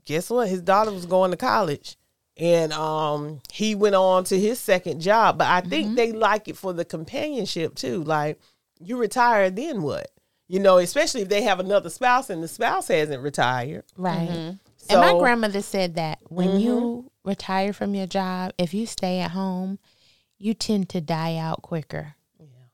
[0.05, 0.47] guess what?
[0.49, 1.95] His daughter was going to college,
[2.37, 5.37] and um, he went on to his second job.
[5.37, 5.95] But I think Mm-hmm.
[5.95, 8.03] they like it for the companionship too.
[8.03, 8.39] Like
[8.79, 10.11] you retire, then what?
[10.47, 13.83] You know, especially if they have another spouse and the spouse hasn't retired.
[13.97, 14.29] right.
[14.29, 14.89] Mm-hmm.
[14.89, 19.31] and my grandmother said that when you retire from your job, if you stay at
[19.31, 19.79] home,
[20.37, 22.15] you tend to die out quicker.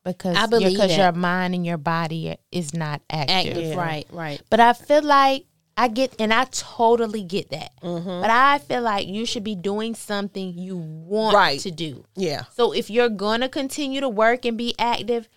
[0.04, 3.58] Because I believe because your mind and your body is not active.
[3.58, 4.42] Active, right, right.
[4.50, 5.46] But I feel like
[5.78, 7.72] I get, and I totally get that.
[7.82, 8.22] Mm-hmm.
[8.22, 11.60] But I feel like you should be doing something you want Right.
[11.60, 12.06] to do.
[12.16, 12.44] Yeah.
[12.56, 15.30] So if you're going to continue to work and be active,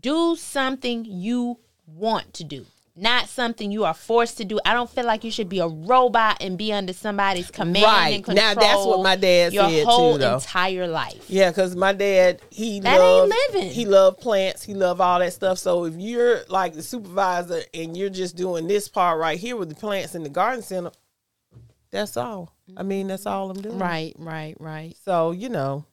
[0.00, 2.66] do something you want to do,
[2.96, 4.60] not something you are forced to do.
[4.64, 8.14] I don't feel like you should be a robot and be under somebody's command Right.
[8.14, 8.54] and control.
[8.54, 10.34] Now, that's what my dad your said, too, whole though.
[10.36, 11.24] entire life.
[11.28, 13.70] Yeah, because my dad, he That ain't loved, living.
[13.70, 14.62] He loved plants.
[14.62, 15.58] He loved all that stuff.
[15.58, 19.68] So if you're like the supervisor and you're just doing this part right here with
[19.70, 20.92] the plants in the garden center,
[21.90, 22.52] that's all.
[22.76, 23.78] I mean, that's all I'm doing.
[23.78, 24.96] Right, right, right.
[25.04, 25.84] So you know,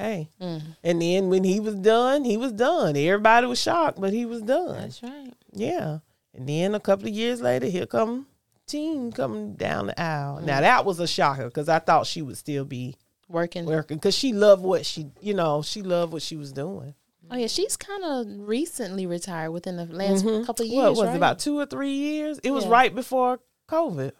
[0.00, 0.28] hey.
[0.40, 0.62] Mm.
[0.82, 2.96] And then when he was done, he was done.
[2.96, 4.76] Everybody was shocked, but he was done.
[4.80, 5.32] That's right.
[5.52, 5.98] Yeah.
[6.34, 8.26] And then a couple of years later, here come
[8.66, 10.38] Teen coming down the aisle.
[10.38, 10.44] Mm.
[10.44, 12.96] Now that was a shocker because I thought she would still be
[13.28, 13.64] Working.
[13.64, 16.94] working because she loved what she, you know, she loved what she was doing.
[17.32, 20.78] Oh yeah, she's kind of recently retired within the last couple of years.
[20.78, 20.82] Mm-hmm.
[20.82, 21.14] what was right?
[21.14, 22.38] it about two or three years?
[22.44, 24.12] It was right before COVID.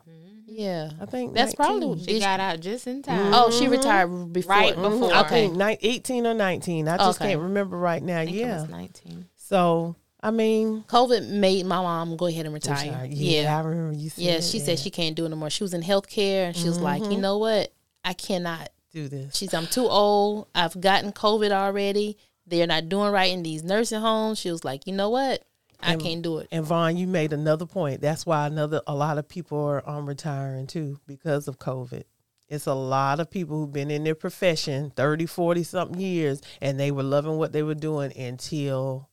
[0.52, 1.80] Yeah, I think that's 19.
[1.80, 2.04] probably.
[2.04, 3.32] She is- got out just in time.
[3.32, 4.50] oh, she retired before.
[4.50, 5.12] Right before.
[5.12, 5.46] I Okay.
[5.48, 6.88] think ni- eighteen or nineteen.
[6.88, 7.30] I just Okay.
[7.30, 8.20] can't remember right now.
[8.20, 8.60] I think it Yeah.
[8.62, 9.26] was 19.
[9.36, 13.06] So I mean, COVID made my mom go ahead and retire.
[13.10, 14.22] yeah, Yeah, I remember you said.
[14.24, 14.40] yeah.
[14.40, 15.48] She said she can't do it no more.
[15.48, 17.12] She was in healthcare, and she was like, Mm-hmm.
[17.12, 17.72] you know what?
[18.04, 18.68] I cannot.
[18.92, 19.36] do this.
[19.36, 20.48] She's I'm too old.
[20.52, 22.16] I've gotten COVID already.
[22.44, 24.40] They're not doing right in these nursing homes.
[24.40, 25.44] She was like, you know what?
[25.82, 26.48] I can't do it.
[26.52, 28.00] And Von, you made another point.
[28.00, 32.04] That's why another a lot of people are um, retiring too because of COVID.
[32.48, 36.78] It's a lot of people who've been in their profession 30, 40 something years and
[36.80, 39.08] they were loving what they were doing until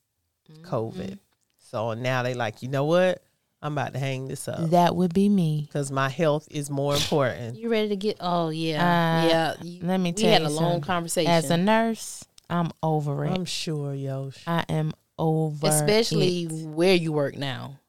[0.64, 1.20] COVID.
[1.60, 3.22] So now they like, you know what?
[3.62, 5.64] I'm about to hang this up That would be me.
[5.68, 7.58] because my health is more important.
[7.58, 8.18] You ready to get?
[8.20, 9.54] Oh yeah, Uh, yeah.
[9.64, 10.82] You- Let me tell we tell had you a long something.
[10.82, 11.32] conversation.
[11.32, 13.32] As a nurse, I'm over it.
[13.32, 14.44] I'm sure, Yosh.
[14.46, 16.68] I am over especially it.
[16.68, 17.80] where you work now.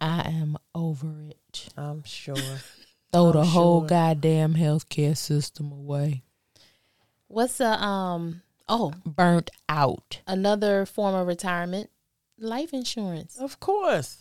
[0.00, 1.68] I am over it.
[1.76, 2.34] I'm sure.
[3.12, 3.88] Throw the I'm whole sure.
[3.88, 6.22] goddamn healthcare system away.
[7.28, 8.42] What's a um?
[8.68, 10.20] Oh, Burnt out.
[10.26, 11.90] another form of retirement,
[12.38, 13.36] life insurance.
[13.38, 14.18] Of course.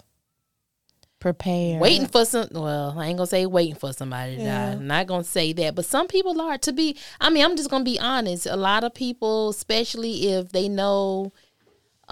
[1.19, 1.79] Prepare.
[1.79, 2.49] Waiting for some.
[2.51, 4.65] Well, I ain't gonna say waiting for somebody to Yeah.
[4.65, 4.71] die.
[4.73, 6.57] I'm not gonna say that, but some people are.
[6.57, 8.45] To be, I mean, I'm just gonna be honest.
[8.45, 11.31] A lot of people, especially if they know,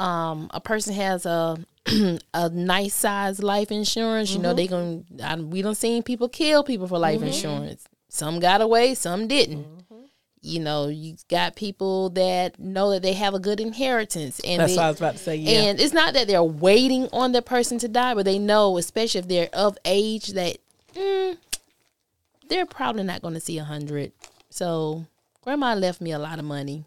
[0.01, 1.57] um, a person has a
[2.33, 4.33] a nice size life insurance.
[4.33, 4.67] You know, they.
[5.23, 7.85] I, we don't seen people kill people for life insurance.
[8.09, 9.65] Some got away, some didn't.
[10.43, 14.73] You know, you got people that know that they have a good inheritance, and That's
[14.73, 15.35] they, what I was about to say.
[15.35, 15.51] Yeah.
[15.51, 19.19] and it's not that they're waiting on the person to die, but they know, especially
[19.19, 20.57] if they're of age, that
[20.95, 21.37] mm,
[22.49, 24.13] they're probably not going to see a hundred.
[24.49, 25.05] So,
[25.43, 26.85] grandma left me a lot of money,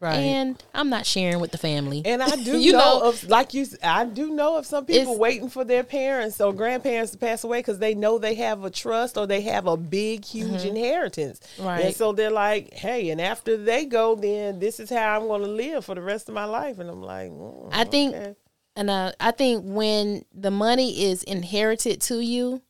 [0.00, 0.14] right.
[0.14, 2.02] and I'm not sharing with the family.
[2.04, 5.18] And I do You know, know- of like you, I do know of some people
[5.18, 8.70] waiting for their parents or grandparents to pass away because they know they have a
[8.70, 11.40] trust or they have a big, huge inheritance.
[11.56, 11.66] Mm-hmm.
[11.66, 11.84] Right.
[11.86, 15.42] And so they're like, hey, and after they go, then this is how I'm going
[15.42, 16.78] to live for the rest of my life.
[16.78, 18.34] And I'm like, mm, I think, okay.
[18.76, 22.62] and uh, I think when the money is inherited to you,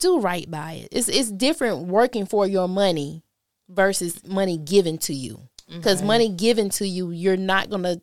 [0.00, 0.88] do right by it.
[0.90, 3.22] It's it's different working for your money
[3.68, 5.48] versus money given to you.
[5.70, 6.06] Because mm-hmm.
[6.06, 8.00] money given to you, you're not gonna.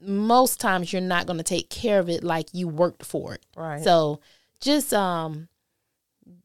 [0.00, 3.44] Most times, you're not gonna take care of it like you worked for it.
[3.56, 3.82] Right.
[3.82, 4.20] So,
[4.60, 5.48] just um,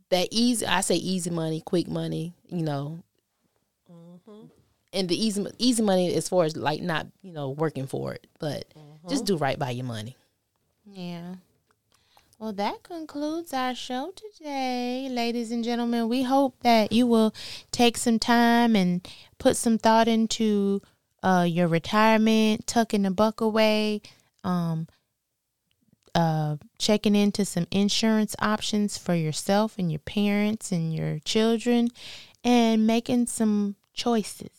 [0.09, 0.65] that easy.
[0.65, 2.33] I say easy money, quick money.
[2.49, 3.03] You know.
[3.91, 4.45] Mm-hmm.
[4.93, 8.25] And the easy easy money as far as like not you know working for it,
[8.39, 9.09] but mm-hmm.
[9.09, 10.17] just do right by your money.
[10.85, 11.35] Yeah.
[12.43, 16.09] Well, that concludes our show today, ladies and gentlemen.
[16.09, 17.33] We hope that you will
[17.71, 19.07] take some time and
[19.43, 20.81] put some thought into
[21.21, 24.01] uh, your retirement, tucking the buck away,
[24.45, 24.87] um,
[26.15, 31.89] uh, checking into some insurance options for yourself and your parents and your children,
[32.45, 34.49] and making some choices.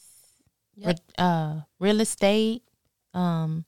[0.76, 0.98] Yep.
[0.98, 2.62] Re- uh, real estate,
[3.14, 3.64] um,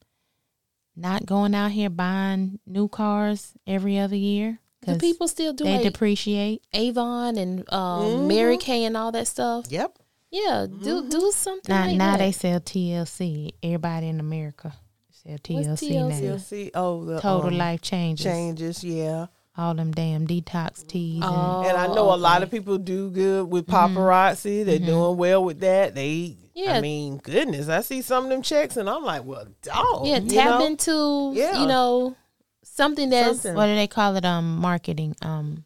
[0.94, 5.64] not going out here buying new cars every other year Do because people still do
[5.64, 6.62] they like depreciate.
[6.74, 9.64] Avon and um, Mary Kay and all that stuff?
[9.70, 9.98] Yep.
[10.44, 12.18] Yeah, do do something Now, like now that.
[12.18, 13.52] they sell TLC.
[13.62, 14.74] Everybody in America
[15.10, 16.08] sell TLC, TLC?
[16.10, 16.16] now.
[16.18, 16.70] You'll.
[16.74, 18.24] Oh, the Total um, life changes.
[18.24, 18.84] changes.
[18.84, 19.26] Yeah.
[19.58, 21.22] All them damn detox teas.
[21.22, 24.66] and- Oh, And I know a lot of people do good with paparazzi.
[24.66, 25.94] They're doing well with that.
[25.94, 26.74] They, Yeah.
[26.76, 30.06] I mean, goodness, I see some of them checks, and I'm like, well, dog.
[30.06, 30.66] yeah you tap know?
[30.66, 31.58] into Yeah.
[31.62, 32.16] you know
[32.64, 33.54] something that's Something.
[33.56, 34.26] what do they call it?
[34.26, 35.16] Um, marketing.
[35.22, 35.64] Um,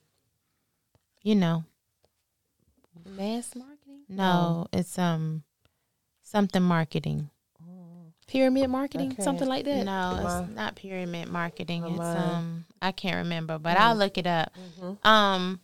[1.25, 1.64] you know,
[3.05, 3.70] mass marketing,
[4.11, 5.43] no, it's um,
[6.23, 7.31] something marketing.
[8.27, 9.23] pyramid marketing, Okay.
[9.23, 9.85] something like that.
[9.85, 11.85] No, Am it's not pyramid marketing.
[11.85, 14.53] It's Am I- um I can't remember, but I'll look it up.
[15.05, 15.61] Um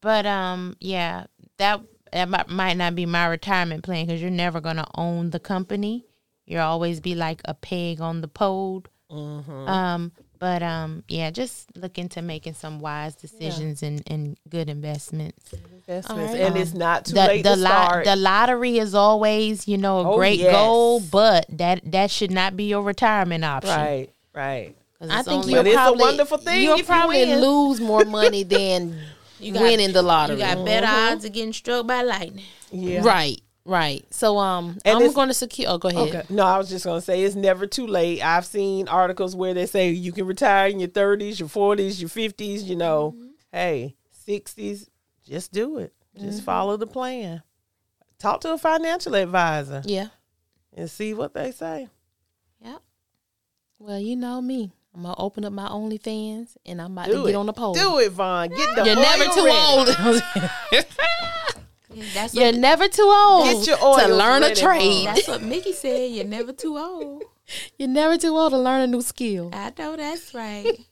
[0.00, 1.26] but um yeah,
[1.58, 1.80] that
[2.12, 6.04] that might not be my retirement plan cuz you're never going to own the company.
[6.46, 8.82] You'll always be like a peg on the pole.
[9.68, 10.10] Um
[10.40, 15.52] but um yeah, just look into making some wise decisions and, and good investments.
[15.52, 16.32] Investments.
[16.32, 16.40] right.
[16.40, 18.04] And it's not too The late the, to lot, start.
[18.06, 20.52] the lottery is always, you know, a Oh, great yes.
[20.52, 23.70] goal, but that that should not be your retirement option.
[23.70, 24.74] right, right.
[25.02, 27.80] I think only- you'll But it's a probably wonderful thing You'll if you probably lose
[27.80, 28.98] more money than
[29.40, 30.36] got- winning the lottery.
[30.36, 32.44] You got better odds of getting struck by lightning.
[32.72, 33.02] Yeah.
[33.02, 34.04] Right, right.
[34.12, 35.68] So um, And I'm going to secure.
[35.70, 36.08] Oh, go ahead.
[36.08, 36.22] Okay.
[36.28, 38.20] No, I was just gonna say it's never too late.
[38.22, 42.08] I've seen articles where they say you can retire in your thirties, your forties, your
[42.10, 42.64] fifties.
[42.64, 43.26] You know, Mm-hmm.
[43.52, 44.90] hey, sixties,
[45.24, 45.92] just do it.
[46.18, 46.44] Just Mm-hmm.
[46.44, 47.42] follow the plan.
[48.18, 50.08] Talk to a financial advisor Yeah.
[50.76, 51.88] and see what they say.
[52.62, 52.82] Yep.
[53.78, 54.72] Well, you know me.
[54.94, 57.26] I'm gonna open up my OnlyFans and I'm about Do to it.
[57.28, 57.74] get on the pole.
[57.74, 58.48] Do it, Von.
[58.48, 59.56] Get the You're never too ready.
[59.56, 59.88] old.
[62.14, 65.06] That's You're never too old to learn a trade.
[65.06, 66.10] That's what Mickey said.
[66.10, 67.24] You're never too old.
[67.78, 69.50] You're never too old to learn a new skill.
[69.52, 70.78] I know that's right.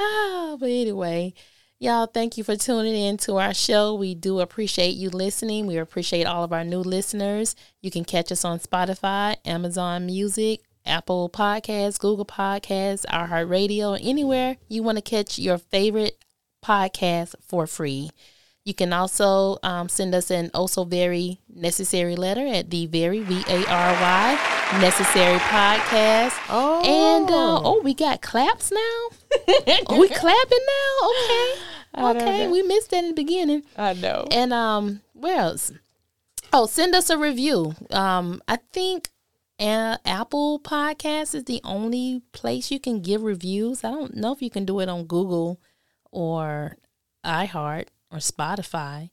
[0.00, 1.34] Ah, but anyway,
[1.78, 3.94] y'all, thank you for tuning in to our show.
[3.94, 5.66] We do appreciate you listening.
[5.66, 7.54] We appreciate all of our new listeners.
[7.82, 14.82] You can catch us on Spotify, Amazon Music, Apple Podcasts, Google Podcasts, iHeartRadio, anywhere you
[14.82, 16.24] want to catch your favorite
[16.64, 18.10] podcast for free.
[18.64, 23.42] You can also um, send us an also very necessary letter at the very V
[23.48, 26.38] A R Y necessary podcast.
[26.48, 26.80] Oh.
[26.84, 28.78] And uh, oh, we got claps now.
[29.88, 30.66] oh, we clapping
[31.96, 32.04] now.
[32.04, 32.48] Okay, okay.
[32.48, 33.64] We missed that in the beginning.
[33.76, 34.28] I know.
[34.30, 35.72] And um, where else?
[36.52, 37.74] Oh, send us a review.
[37.90, 39.10] Um, I think
[39.58, 43.82] uh, Apple Podcast is the only place you can give reviews.
[43.82, 45.60] I don't know if you can do it on Google
[46.10, 46.76] or
[47.24, 47.88] iHeart.
[48.12, 49.10] Or Spotify.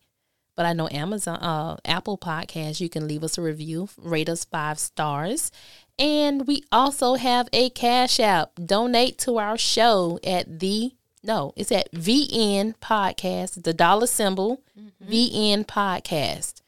[0.55, 4.43] But I know Amazon, uh, Apple Podcast, you can leave us a review, rate us
[4.43, 5.51] five stars.
[5.97, 8.51] And we also have a Cash App.
[8.65, 10.91] Donate to our show at the,
[11.23, 14.61] no, it's at VN Podcast, the dollar symbol,
[15.01, 16.61] VN Podcast.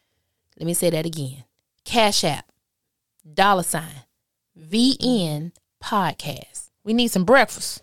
[0.57, 1.43] Let me say that again.
[1.83, 2.49] Cash App,
[3.33, 4.05] dollar sign,
[4.57, 5.51] VN
[5.83, 6.69] Podcast.
[6.83, 7.81] We need some breakfast.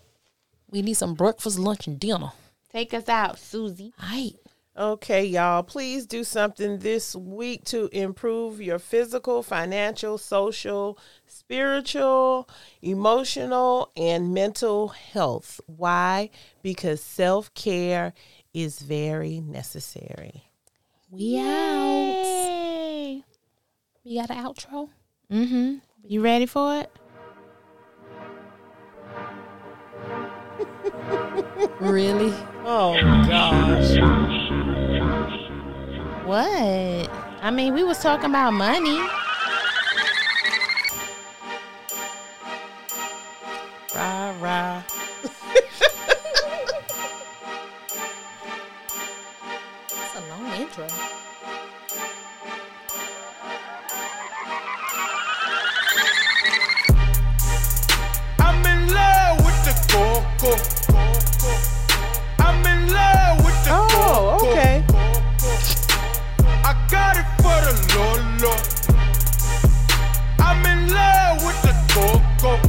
[0.71, 2.31] We need some breakfast, lunch, and dinner.
[2.71, 3.93] Take us out, Susie.
[4.01, 4.33] All right.
[4.77, 12.47] Okay, y'all, please do something this week to improve your physical, financial, social, spiritual,
[12.81, 15.59] emotional, and mental health.
[15.65, 16.29] Why?
[16.61, 18.13] Because self care
[18.53, 20.45] is very necessary.
[21.11, 22.23] We out.
[22.23, 23.23] Yay.
[24.05, 24.89] We got an outro?
[25.29, 25.75] Mm-hmm.
[26.07, 26.91] You ready for it?
[31.79, 32.33] really?
[32.65, 32.93] Oh
[33.27, 33.97] gosh.
[36.25, 37.09] What?
[37.41, 38.99] I mean, we was talking about money.
[43.95, 44.83] Rah rah.
[49.89, 50.87] That's a long intro.
[58.39, 60.78] I'm in love with the coco.
[63.71, 64.83] Oh, okay.
[66.63, 68.55] I got it for the Lolo.
[70.39, 72.68] I'm in love with the Coco.